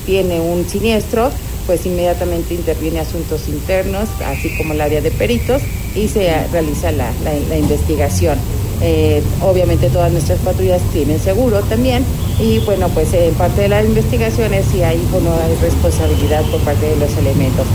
[0.04, 1.30] tiene un siniestro,
[1.66, 5.62] pues inmediatamente interviene asuntos internos, así como el área de peritos,
[5.94, 7.10] y se realiza la,
[7.48, 8.38] la investigación.
[8.82, 12.02] Eh, obviamente todas nuestras patrullas tienen seguro también
[12.38, 16.86] y bueno, pues en parte de las investigaciones sí hay, bueno, hay responsabilidad por parte
[16.86, 17.66] de los elementos.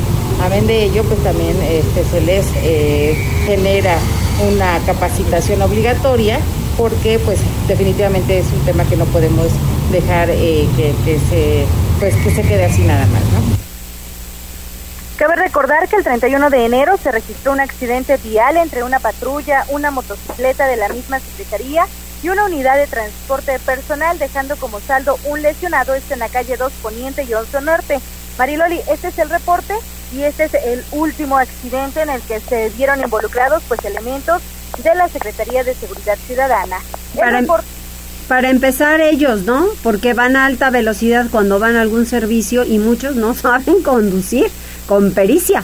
[0.42, 3.16] Amén de ello, pues también este, se les eh,
[3.46, 3.98] genera
[4.52, 6.40] una capacitación obligatoria
[6.76, 9.48] porque pues definitivamente es un tema que no podemos
[9.92, 11.66] dejar eh, que, se,
[12.00, 13.55] pues, que se quede así nada más, ¿no?
[15.18, 19.66] Cabe recordar que el 31 de enero se registró un accidente vial entre una patrulla,
[19.70, 21.86] una motocicleta de la misma Secretaría
[22.22, 26.57] y una unidad de transporte personal, dejando como saldo un lesionado este en la calle
[26.57, 27.99] 2 Poniente y 11 Norte.
[28.38, 29.74] Mariloli, este es el reporte
[30.13, 34.41] y este es el último accidente en el que se vieron involucrados pues elementos
[34.84, 36.78] de la Secretaría de Seguridad Ciudadana.
[37.18, 37.47] Para, em-
[38.28, 39.66] para empezar ellos, ¿no?
[39.82, 44.51] Porque van a alta velocidad cuando van a algún servicio y muchos no saben conducir
[44.88, 45.64] con pericia.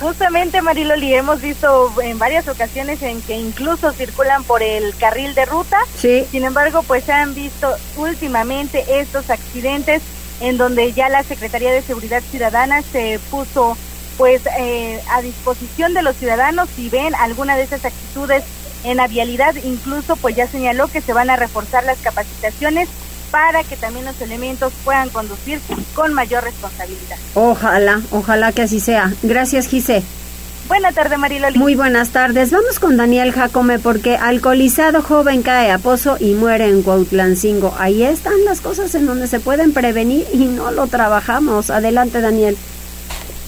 [0.00, 5.44] Justamente, Mariloli, hemos visto en varias ocasiones en que incluso circulan por el carril de
[5.44, 5.78] ruta.
[5.96, 6.26] Sí.
[6.30, 10.02] Sin embargo, pues se han visto últimamente estos accidentes
[10.40, 13.76] en donde ya la Secretaría de Seguridad Ciudadana se puso
[14.18, 18.44] pues eh, a disposición de los ciudadanos si ven alguna de esas actitudes
[18.84, 22.88] en la vialidad, incluso pues ya señaló que se van a reforzar las capacitaciones
[23.34, 25.58] para que también los elementos puedan conducir
[25.96, 27.16] con mayor responsabilidad.
[27.34, 29.12] Ojalá, ojalá que así sea.
[29.24, 30.04] Gracias, Gise.
[30.68, 31.58] Buenas tardes, Mariloli.
[31.58, 32.52] Muy buenas tardes.
[32.52, 37.74] Vamos con Daniel Jacome porque alcoholizado joven cae a pozo y muere en Cuautlancingo.
[37.76, 41.70] Ahí están las cosas en donde se pueden prevenir y no lo trabajamos.
[41.70, 42.56] Adelante, Daniel.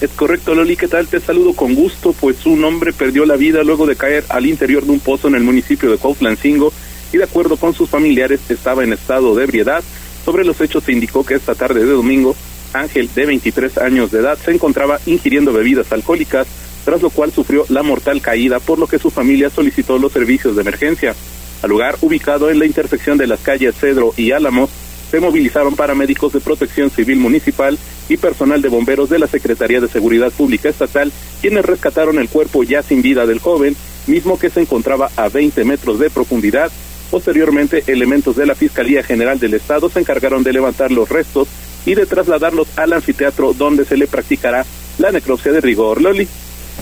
[0.01, 1.07] Es correcto, Loli, ¿qué tal?
[1.07, 4.83] Te saludo con gusto, pues un hombre perdió la vida luego de caer al interior
[4.83, 6.73] de un pozo en el municipio de Cuautlancingo
[7.11, 9.83] y de acuerdo con sus familiares estaba en estado de ebriedad.
[10.25, 12.35] Sobre los hechos se indicó que esta tarde de domingo,
[12.73, 16.47] Ángel, de 23 años de edad, se encontraba ingiriendo bebidas alcohólicas,
[16.83, 20.55] tras lo cual sufrió la mortal caída, por lo que su familia solicitó los servicios
[20.55, 21.15] de emergencia.
[21.61, 24.69] Al lugar, ubicado en la intersección de las calles Cedro y Álamos,
[25.09, 27.77] se movilizaron paramédicos de protección civil municipal
[28.09, 32.63] y personal de bomberos de la Secretaría de Seguridad Pública Estatal, quienes rescataron el cuerpo
[32.63, 36.71] ya sin vida del joven, mismo que se encontraba a 20 metros de profundidad
[37.09, 41.47] Posteriormente, elementos de la Fiscalía General del Estado se encargaron de levantar los restos
[41.85, 44.65] y de trasladarlos al anfiteatro donde se le practicará
[44.97, 46.01] la necropsia de rigor.
[46.01, 46.27] Loli.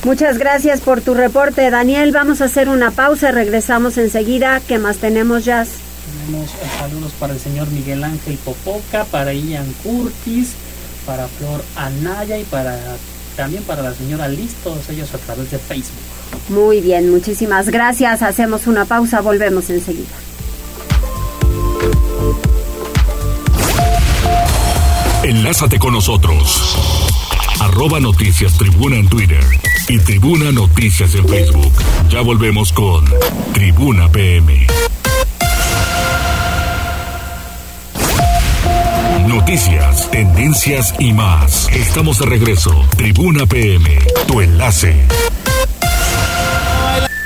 [0.03, 2.11] Muchas gracias por tu reporte, Daniel.
[2.11, 4.61] Vamos a hacer una pausa, regresamos enseguida.
[4.67, 5.69] ¿Qué más tenemos, Jazz?
[6.25, 6.49] Tenemos
[6.79, 10.53] saludos para el señor Miguel Ángel Popoca, para Ian Curtis,
[11.05, 12.77] para Flor Anaya y para
[13.35, 16.14] también para la señora Liz, todos ellos a través de Facebook.
[16.49, 18.21] Muy bien, muchísimas gracias.
[18.21, 20.15] Hacemos una pausa, volvemos enseguida.
[25.23, 26.77] Enlázate con nosotros.
[27.59, 29.43] Arroba Noticias Tribuna en Twitter
[29.89, 31.73] y Tribuna Noticias en Facebook.
[32.09, 33.05] Ya volvemos con
[33.53, 34.67] Tribuna PM.
[39.27, 41.69] Noticias, tendencias y más.
[41.71, 42.85] Estamos de regreso.
[42.95, 43.97] Tribuna PM,
[44.27, 45.07] tu enlace.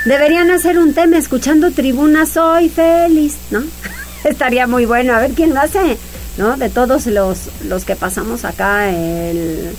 [0.04, 3.62] Deberían hacer un tema escuchando Tribuna Soy Feliz, ¿no?
[4.24, 5.14] Estaría muy bueno.
[5.14, 5.98] A ver quién lo hace,
[6.38, 6.56] ¿no?
[6.56, 9.74] De todos los, los que pasamos acá en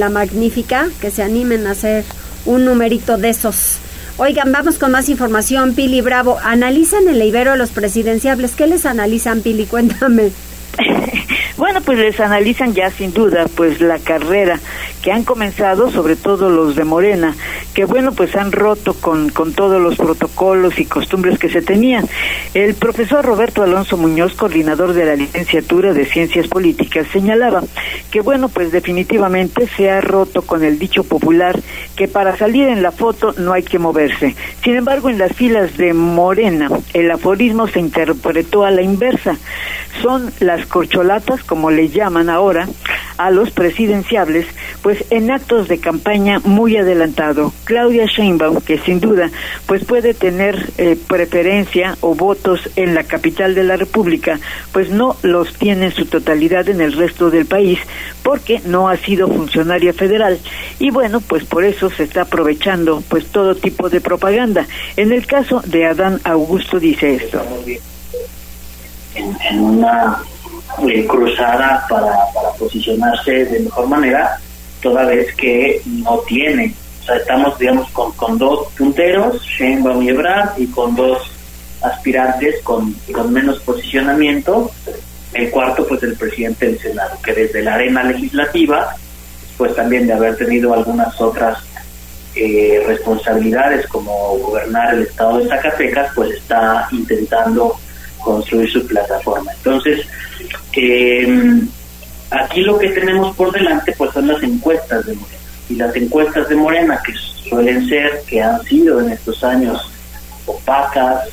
[0.00, 2.04] la Magnífica, que se animen a hacer
[2.46, 3.78] un numerito de esos.
[4.16, 5.74] Oigan, vamos con más información.
[5.74, 8.56] Pili Bravo, analizan el Ibero los presidenciables.
[8.56, 9.66] ¿Qué les analizan, Pili?
[9.66, 10.32] Cuéntame.
[11.58, 14.60] Bueno, pues les analizan ya sin duda pues la carrera
[15.02, 17.34] que han comenzado, sobre todo los de Morena,
[17.78, 22.08] que bueno, pues han roto con, con todos los protocolos y costumbres que se tenían.
[22.52, 27.62] El profesor Roberto Alonso Muñoz, coordinador de la licenciatura de Ciencias Políticas, señalaba
[28.10, 31.56] que bueno, pues definitivamente se ha roto con el dicho popular
[31.94, 34.34] que para salir en la foto no hay que moverse.
[34.64, 39.36] Sin embargo, en las filas de Morena, el aforismo se interpretó a la inversa.
[40.02, 42.66] Son las corcholatas como le llaman ahora,
[43.18, 44.46] a los presidenciables,
[44.82, 47.52] pues en actos de campaña muy adelantado.
[47.68, 49.30] Claudia Sheinbaum, que sin duda
[49.66, 54.40] pues puede tener eh, preferencia o votos en la capital de la República,
[54.72, 57.78] pues no los tiene en su totalidad en el resto del país
[58.22, 60.38] porque no ha sido funcionaria federal.
[60.78, 64.66] Y bueno, pues por eso se está aprovechando pues todo tipo de propaganda.
[64.96, 67.42] En el caso de Adán Augusto dice esto.
[69.14, 70.22] en una
[70.88, 74.40] eh, cruzada para, para posicionarse de mejor manera,
[74.80, 76.74] toda vez que no tiene.
[77.16, 81.18] Estamos, digamos, con, con dos punteros, Sheinbaum y Ebrard, y con dos
[81.80, 84.70] aspirantes con, con menos posicionamiento.
[85.32, 88.94] El cuarto, pues, el presidente del Senado, que desde la arena legislativa,
[89.56, 91.58] pues también de haber tenido algunas otras
[92.34, 97.78] eh, responsabilidades como gobernar el estado de Zacatecas, pues está intentando
[98.18, 99.52] construir su plataforma.
[99.52, 100.06] Entonces,
[100.72, 101.60] eh,
[102.30, 105.37] aquí lo que tenemos por delante pues son las encuestas de Morena.
[105.68, 107.12] Y las encuestas de Morena, que
[107.48, 109.90] suelen ser, que han sido en estos años
[110.46, 111.28] opacas,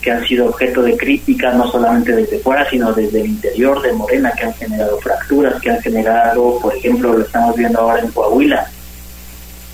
[0.00, 3.92] que han sido objeto de crítica no solamente desde fuera, sino desde el interior de
[3.92, 8.10] Morena, que han generado fracturas, que han generado, por ejemplo, lo estamos viendo ahora en
[8.10, 8.68] Coahuila,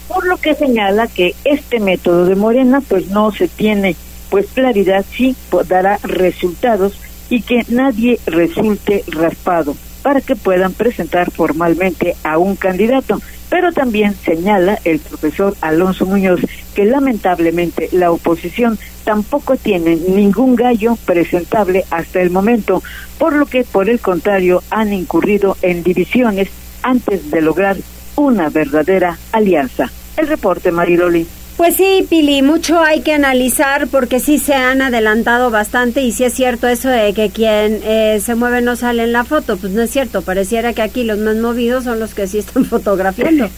[0.08, 3.96] por lo que señala que este método de Morena pues no se tiene
[4.30, 5.36] pues claridad sí
[5.66, 6.98] dará resultados
[7.30, 9.76] y que nadie resulte raspado.
[10.04, 13.22] Para que puedan presentar formalmente a un candidato.
[13.48, 16.40] Pero también señala el profesor Alonso Muñoz
[16.74, 22.82] que lamentablemente la oposición tampoco tiene ningún gallo presentable hasta el momento,
[23.18, 26.50] por lo que por el contrario han incurrido en divisiones
[26.82, 27.76] antes de lograr
[28.16, 29.90] una verdadera alianza.
[30.18, 31.26] El reporte, Mariloli.
[31.64, 36.24] Pues sí, Pili, mucho hay que analizar porque sí se han adelantado bastante y sí
[36.24, 39.72] es cierto eso de que quien eh, se mueve no sale en la foto, pues
[39.72, 43.48] no es cierto, pareciera que aquí los más movidos son los que sí están fotografiando.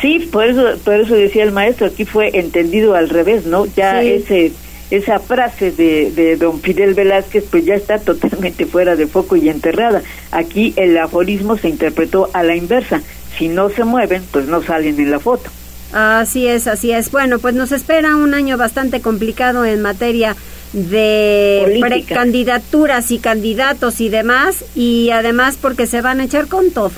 [0.00, 3.66] Sí, por eso, por eso decía el maestro, aquí fue entendido al revés, ¿no?
[3.66, 4.52] Ya ese
[4.90, 9.50] esa frase de, de don Fidel Velázquez pues ya está totalmente fuera de foco y
[9.50, 10.00] enterrada.
[10.30, 13.02] Aquí el aforismo se interpretó a la inversa.
[13.36, 15.50] Si no se mueven, pues no salen en la foto.
[15.92, 17.10] Así es, así es.
[17.10, 20.36] Bueno, pues nos espera un año bastante complicado en materia
[20.72, 26.92] de candidaturas y candidatos y demás, y además porque se van a echar con todo.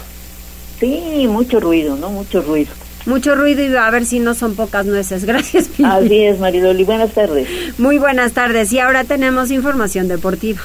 [0.79, 2.11] Sí, mucho ruido, ¿no?
[2.11, 2.71] Mucho ruido.
[3.07, 5.25] Mucho ruido y a ver si no son pocas nueces.
[5.27, 5.89] Gracias, Pili.
[5.89, 6.85] Así es, Maridoli.
[6.85, 7.49] Buenas tardes.
[7.79, 8.73] Muy buenas tardes.
[8.73, 10.61] Y ahora tenemos información deportiva.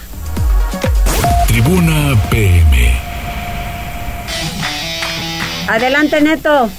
[1.47, 2.91] Tribuna PM.
[5.67, 6.69] Adelante, Neto.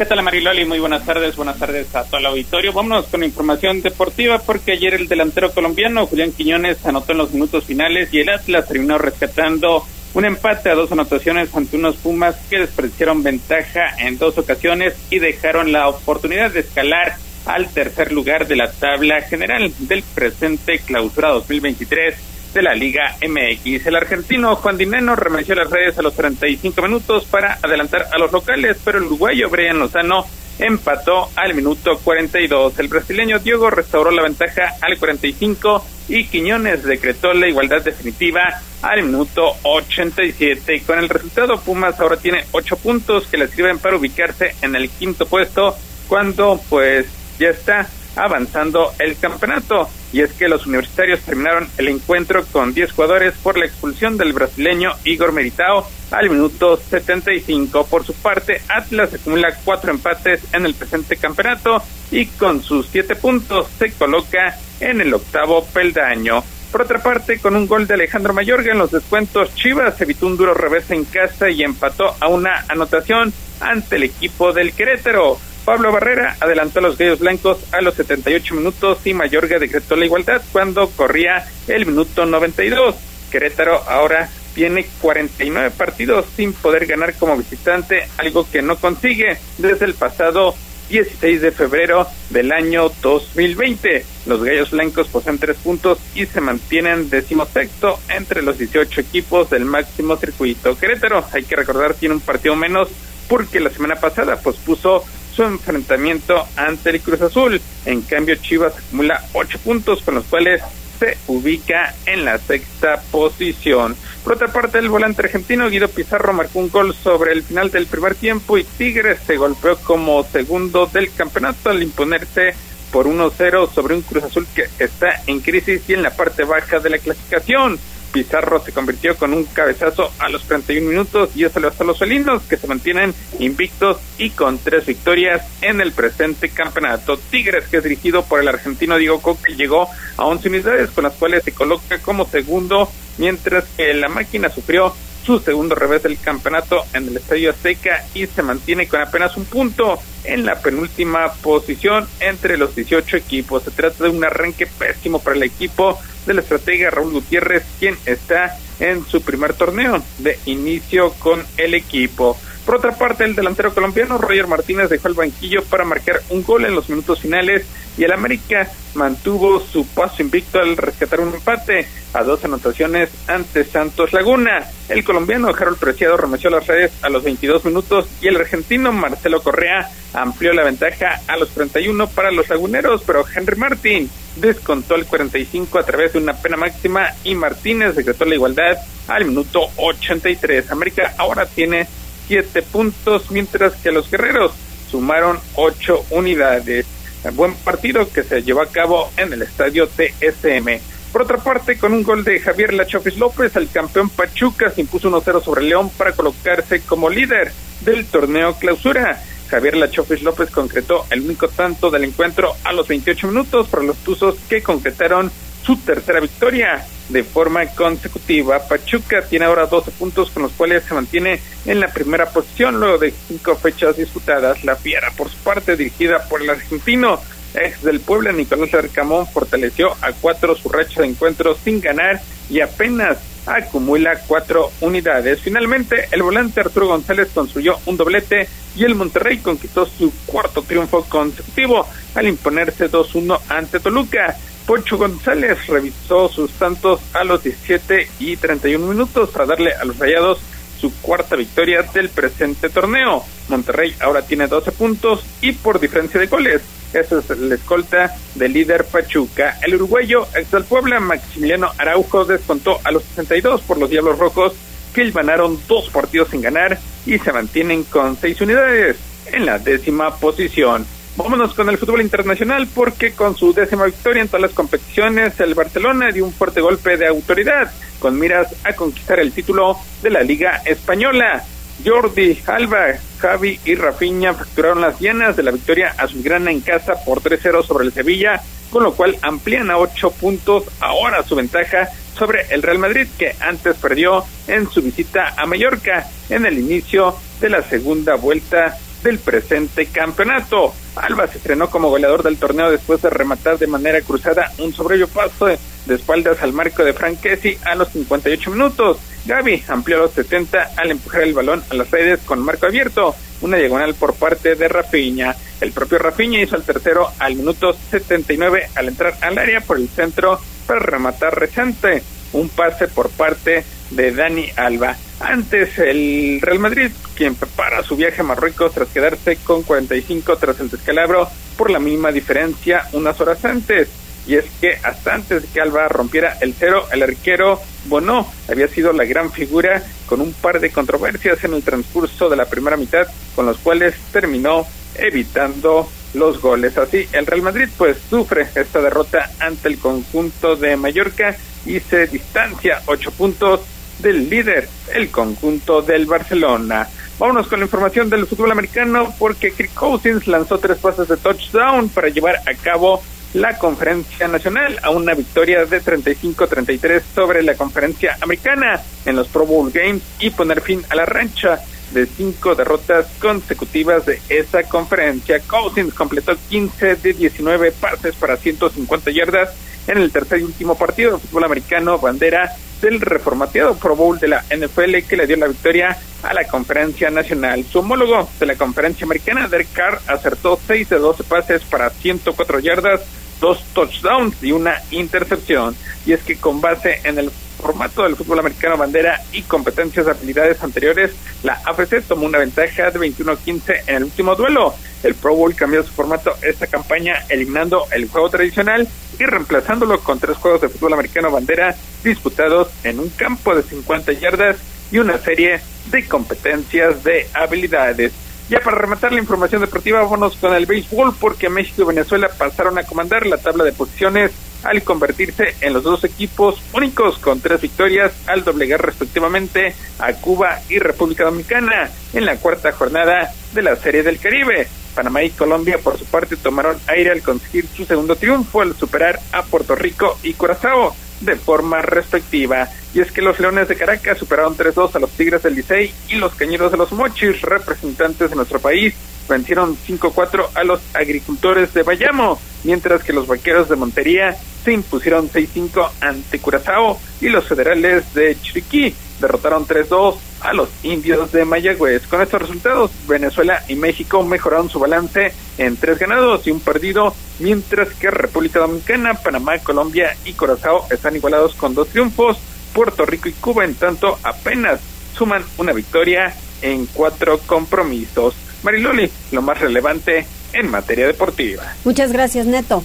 [0.00, 0.64] ¿Qué tal, Mariloli?
[0.64, 2.72] Muy buenas tardes, buenas tardes a todo el auditorio.
[2.72, 7.64] Vámonos con información deportiva porque ayer el delantero colombiano Julián Quiñones anotó en los minutos
[7.64, 9.84] finales y el Atlas terminó rescatando
[10.14, 15.18] un empate a dos anotaciones ante unos Pumas que despreciaron ventaja en dos ocasiones y
[15.18, 21.28] dejaron la oportunidad de escalar al tercer lugar de la tabla general del presente clausura
[21.28, 23.86] 2023 de la Liga MX.
[23.86, 28.32] El argentino Juan Dineno remeció las redes a los 35 minutos para adelantar a los
[28.32, 30.26] locales, pero el uruguayo Brian Lozano
[30.58, 32.78] empató al minuto 42.
[32.78, 39.02] El brasileño Diego restauró la ventaja al 45 y Quiñones decretó la igualdad definitiva al
[39.02, 40.76] minuto 87.
[40.76, 44.76] Y con el resultado, Pumas ahora tiene 8 puntos que le sirven para ubicarse en
[44.76, 45.76] el quinto puesto
[46.08, 47.06] cuando pues
[47.38, 49.88] ya está avanzando el campeonato.
[50.12, 54.32] Y es que los universitarios terminaron el encuentro con 10 jugadores por la expulsión del
[54.32, 57.86] brasileño Igor Meritao al minuto 75.
[57.86, 63.14] Por su parte, Atlas acumula cuatro empates en el presente campeonato y con sus siete
[63.14, 66.42] puntos se coloca en el octavo peldaño.
[66.72, 70.36] Por otra parte, con un gol de Alejandro Mayorga en los descuentos, Chivas evitó un
[70.36, 75.38] duro revés en casa y empató a una anotación ante el equipo del Querétaro.
[75.70, 80.04] Pablo Barrera adelantó a los Gallos Blancos a los 78 minutos y Mayorga decretó la
[80.04, 82.96] igualdad cuando corría el minuto 92.
[83.30, 89.84] Querétaro ahora tiene 49 partidos sin poder ganar como visitante, algo que no consigue desde
[89.84, 90.56] el pasado
[90.88, 94.04] 16 de febrero del año 2020.
[94.26, 99.66] Los Gallos Blancos poseen tres puntos y se mantienen decimosexto entre los 18 equipos del
[99.66, 100.76] máximo circuito.
[100.76, 102.88] Querétaro, hay que recordar, tiene un partido menos
[103.28, 105.04] porque la semana pasada pospuso
[105.34, 107.60] su enfrentamiento ante el Cruz Azul.
[107.86, 110.62] En cambio, Chivas acumula ocho puntos con los cuales
[110.98, 113.96] se ubica en la sexta posición.
[114.22, 117.86] Por otra parte, el volante argentino Guido Pizarro marcó un gol sobre el final del
[117.86, 122.54] primer tiempo y Tigres se golpeó como segundo del campeonato al imponerse
[122.92, 126.80] por 1-0 sobre un Cruz Azul que está en crisis y en la parte baja
[126.80, 127.78] de la clasificación.
[128.12, 131.86] Pizarro se convirtió con un cabezazo a los 31 minutos y eso le bastó a
[131.86, 137.16] los felinos que se mantienen invictos y con tres victorias en el presente campeonato.
[137.16, 141.14] Tigres, que es dirigido por el argentino Diego Coque, llegó a 11 unidades con las
[141.14, 144.94] cuales se coloca como segundo, mientras que la máquina sufrió
[145.24, 149.44] su segundo revés del campeonato en el Estadio Azteca y se mantiene con apenas un
[149.44, 153.64] punto en la penúltima posición entre los 18 equipos.
[153.64, 158.58] Se trata de un arranque pésimo para el equipo del estratega Raúl Gutiérrez, quien está
[158.78, 162.38] en su primer torneo de inicio con el equipo.
[162.70, 166.64] Por otra parte, el delantero colombiano Roger Martínez dejó el banquillo para marcar un gol
[166.64, 167.66] en los minutos finales
[167.98, 173.64] y el América mantuvo su paso invicto al rescatar un empate a dos anotaciones ante
[173.64, 174.70] Santos Laguna.
[174.88, 179.42] El colombiano Harold Preciado remeció las redes a los 22 minutos y el argentino Marcelo
[179.42, 185.06] Correa amplió la ventaja a los 31 para los laguneros, pero Henry Martín descontó el
[185.06, 188.76] 45 a través de una pena máxima y Martínez decretó la igualdad
[189.08, 190.70] al minuto 83.
[190.70, 191.88] América ahora tiene
[192.30, 194.52] siete puntos, mientras que los guerreros
[194.88, 196.86] sumaron ocho unidades.
[197.32, 200.78] buen partido que se llevó a cabo en el estadio TSM.
[201.12, 205.10] Por otra parte, con un gol de Javier Lachofis López, el campeón Pachuca se impuso
[205.10, 207.50] 1-0 sobre León para colocarse como líder
[207.80, 209.20] del torneo clausura.
[209.48, 213.96] Javier Lachofis López concretó el único tanto del encuentro a los 28 minutos para los
[214.04, 215.32] Tuzos que concretaron
[215.64, 218.66] su tercera victoria de forma consecutiva.
[218.66, 222.98] Pachuca tiene ahora 12 puntos con los cuales se mantiene en la primera posición luego
[222.98, 224.64] de cinco fechas disputadas.
[224.64, 227.20] La Fiera, por su parte, dirigida por el argentino
[227.54, 232.60] ex del Puebla, Nicolás Arcamón, fortaleció a cuatro su racha de encuentros sin ganar y
[232.60, 235.40] apenas acumula cuatro unidades.
[235.40, 241.04] Finalmente, el volante Arturo González construyó un doblete y el Monterrey conquistó su cuarto triunfo
[241.04, 244.36] consecutivo al imponerse 2-1 ante Toluca.
[244.66, 249.98] Pocho González revisó sus tantos a los 17 y 31 minutos para darle a los
[249.98, 250.40] rayados
[250.80, 253.24] su cuarta victoria del presente torneo.
[253.48, 256.62] Monterrey ahora tiene 12 puntos y por diferencia de goles.
[256.92, 259.58] Esa es la escolta del líder Pachuca.
[259.62, 264.54] El uruguayo ex del Puebla, Maximiliano Araujo, descontó a los 62 por los Diablos Rojos,
[264.94, 268.96] que ganaron dos partidos sin ganar y se mantienen con seis unidades
[269.26, 270.84] en la décima posición.
[271.16, 275.54] Vámonos con el fútbol internacional porque con su décima victoria en todas las competiciones, el
[275.54, 280.22] Barcelona dio un fuerte golpe de autoridad con miras a conquistar el título de la
[280.22, 281.44] Liga Española.
[281.84, 287.22] Jordi, Alba, Javi y Rafinha facturaron las llenas de la victoria azulgrana en casa por
[287.22, 288.40] 3-0 sobre el Sevilla,
[288.70, 293.34] con lo cual amplían a 8 puntos ahora su ventaja sobre el Real Madrid que
[293.40, 299.18] antes perdió en su visita a Mallorca en el inicio de la segunda vuelta del
[299.18, 300.74] presente campeonato.
[300.96, 305.08] Alba se estrenó como goleador del torneo después de rematar de manera cruzada un sobrello
[305.08, 308.98] paso de, espaldas al marco de Franquesi a los 58 minutos.
[309.24, 313.56] Gaby amplió los 70 al empujar el balón a las redes con marco abierto, una
[313.56, 315.34] diagonal por parte de Rafiña.
[315.60, 319.88] El propio Rafiña hizo el tercero al minuto 79 al entrar al área por el
[319.88, 322.02] centro para rematar reciente.
[322.32, 324.96] Un pase por parte de Dani Alba.
[325.20, 330.58] Antes el Real Madrid, quien prepara su viaje a Marruecos tras quedarse con 45 tras
[330.60, 333.88] el descalabro por la mínima diferencia unas horas antes.
[334.26, 338.68] Y es que hasta antes de que Alba rompiera el cero, el arquero Bono había
[338.68, 342.78] sido la gran figura con un par de controversias en el transcurso de la primera
[342.78, 343.06] mitad,
[343.36, 346.78] con los cuales terminó evitando los goles.
[346.78, 352.06] Así, el Real Madrid pues sufre esta derrota ante el conjunto de Mallorca y se
[352.06, 353.60] distancia ocho puntos
[354.00, 356.88] del líder, el conjunto del Barcelona.
[357.18, 361.88] Vámonos con la información del fútbol americano porque Kirk Cousins lanzó tres pases de touchdown
[361.90, 363.02] para llevar a cabo
[363.34, 369.46] la conferencia nacional a una victoria de 35-33 sobre la conferencia americana en los Pro
[369.46, 371.60] Bowl Games y poner fin a la rancha
[371.92, 375.40] de cinco derrotas consecutivas de esa conferencia.
[375.40, 379.50] Cousins completó 15 de 19 pases para 150 yardas
[379.86, 382.50] en el tercer y último partido de fútbol americano bandera
[382.80, 387.10] del reformateado Pro Bowl de la NFL que le dio la victoria a la conferencia
[387.10, 387.64] nacional.
[387.64, 392.60] Su homólogo de la conferencia americana, Derek Carr, acertó 6 de 12 pases para 104
[392.60, 393.00] yardas,
[393.40, 395.74] dos touchdowns y una intercepción.
[396.06, 400.12] Y es que con base en el formato del fútbol americano bandera y competencias de
[400.12, 404.74] habilidades anteriores, la AFC tomó una ventaja de 21-15 en el último duelo.
[405.02, 408.88] El Pro Bowl cambió su formato esta campaña eliminando el juego tradicional
[409.18, 414.12] y reemplazándolo con tres juegos de fútbol americano bandera disputados en un campo de 50
[414.12, 414.56] yardas
[414.90, 418.12] y una serie de competencias de habilidades.
[418.48, 422.78] Ya para rematar la información deportiva, vámonos con el béisbol porque México y Venezuela pasaron
[422.78, 424.32] a comandar la tabla de posiciones
[424.62, 430.60] al convertirse en los dos equipos únicos con tres victorias al doblegar respectivamente a Cuba
[430.68, 434.68] y República Dominicana en la cuarta jornada de la Serie del Caribe.
[434.94, 439.20] Panamá y Colombia por su parte tomaron aire al conseguir su segundo triunfo al superar
[439.32, 442.68] a Puerto Rico y Curazao de forma respectiva.
[442.92, 446.16] Y es que los Leones de Caracas superaron 3-2 a los Tigres del Licey y
[446.16, 448.94] los Cañeros de los Mochis, representantes de nuestro país,
[449.28, 455.30] vencieron 5-4 a los agricultores de Bayamo, mientras que los Vaqueros de Montería se impusieron
[455.30, 462.06] 6-5 ante Curazao y los Federales de Chiriquí derrotaron 3-2 a los indios de Mayagüez.
[462.06, 467.14] Con estos resultados, Venezuela y México mejoraron su balance en tres ganados y un perdido,
[467.38, 472.38] mientras que República Dominicana, Panamá, Colombia y Curazao están igualados con dos triunfos.
[472.72, 474.80] Puerto Rico y Cuba, en tanto, apenas
[475.16, 478.34] suman una victoria en cuatro compromisos.
[478.62, 481.62] Mariloli, lo más relevante en materia deportiva.
[481.84, 482.82] Muchas gracias, Neto.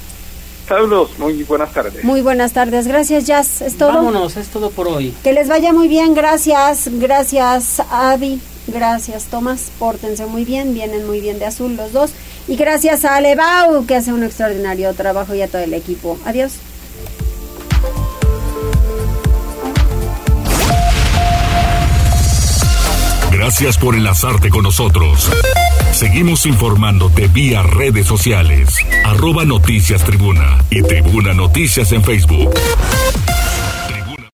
[0.67, 2.03] Saludos, muy buenas tardes.
[2.03, 3.93] Muy buenas tardes, gracias Jazz, es todo.
[3.93, 5.13] Vámonos, es todo por hoy.
[5.23, 11.21] Que les vaya muy bien, gracias, gracias Adi, gracias Tomás, pórtense muy bien, vienen muy
[11.21, 12.11] bien de azul los dos.
[12.47, 16.17] Y gracias a Alebau, que hace un extraordinario trabajo y a todo el equipo.
[16.25, 16.53] Adiós.
[23.37, 25.29] Gracias por enlazarte con nosotros.
[25.91, 28.77] Seguimos informándote vía redes sociales.
[29.03, 32.53] Arroba Noticias Tribuna y Tribuna Noticias en Facebook.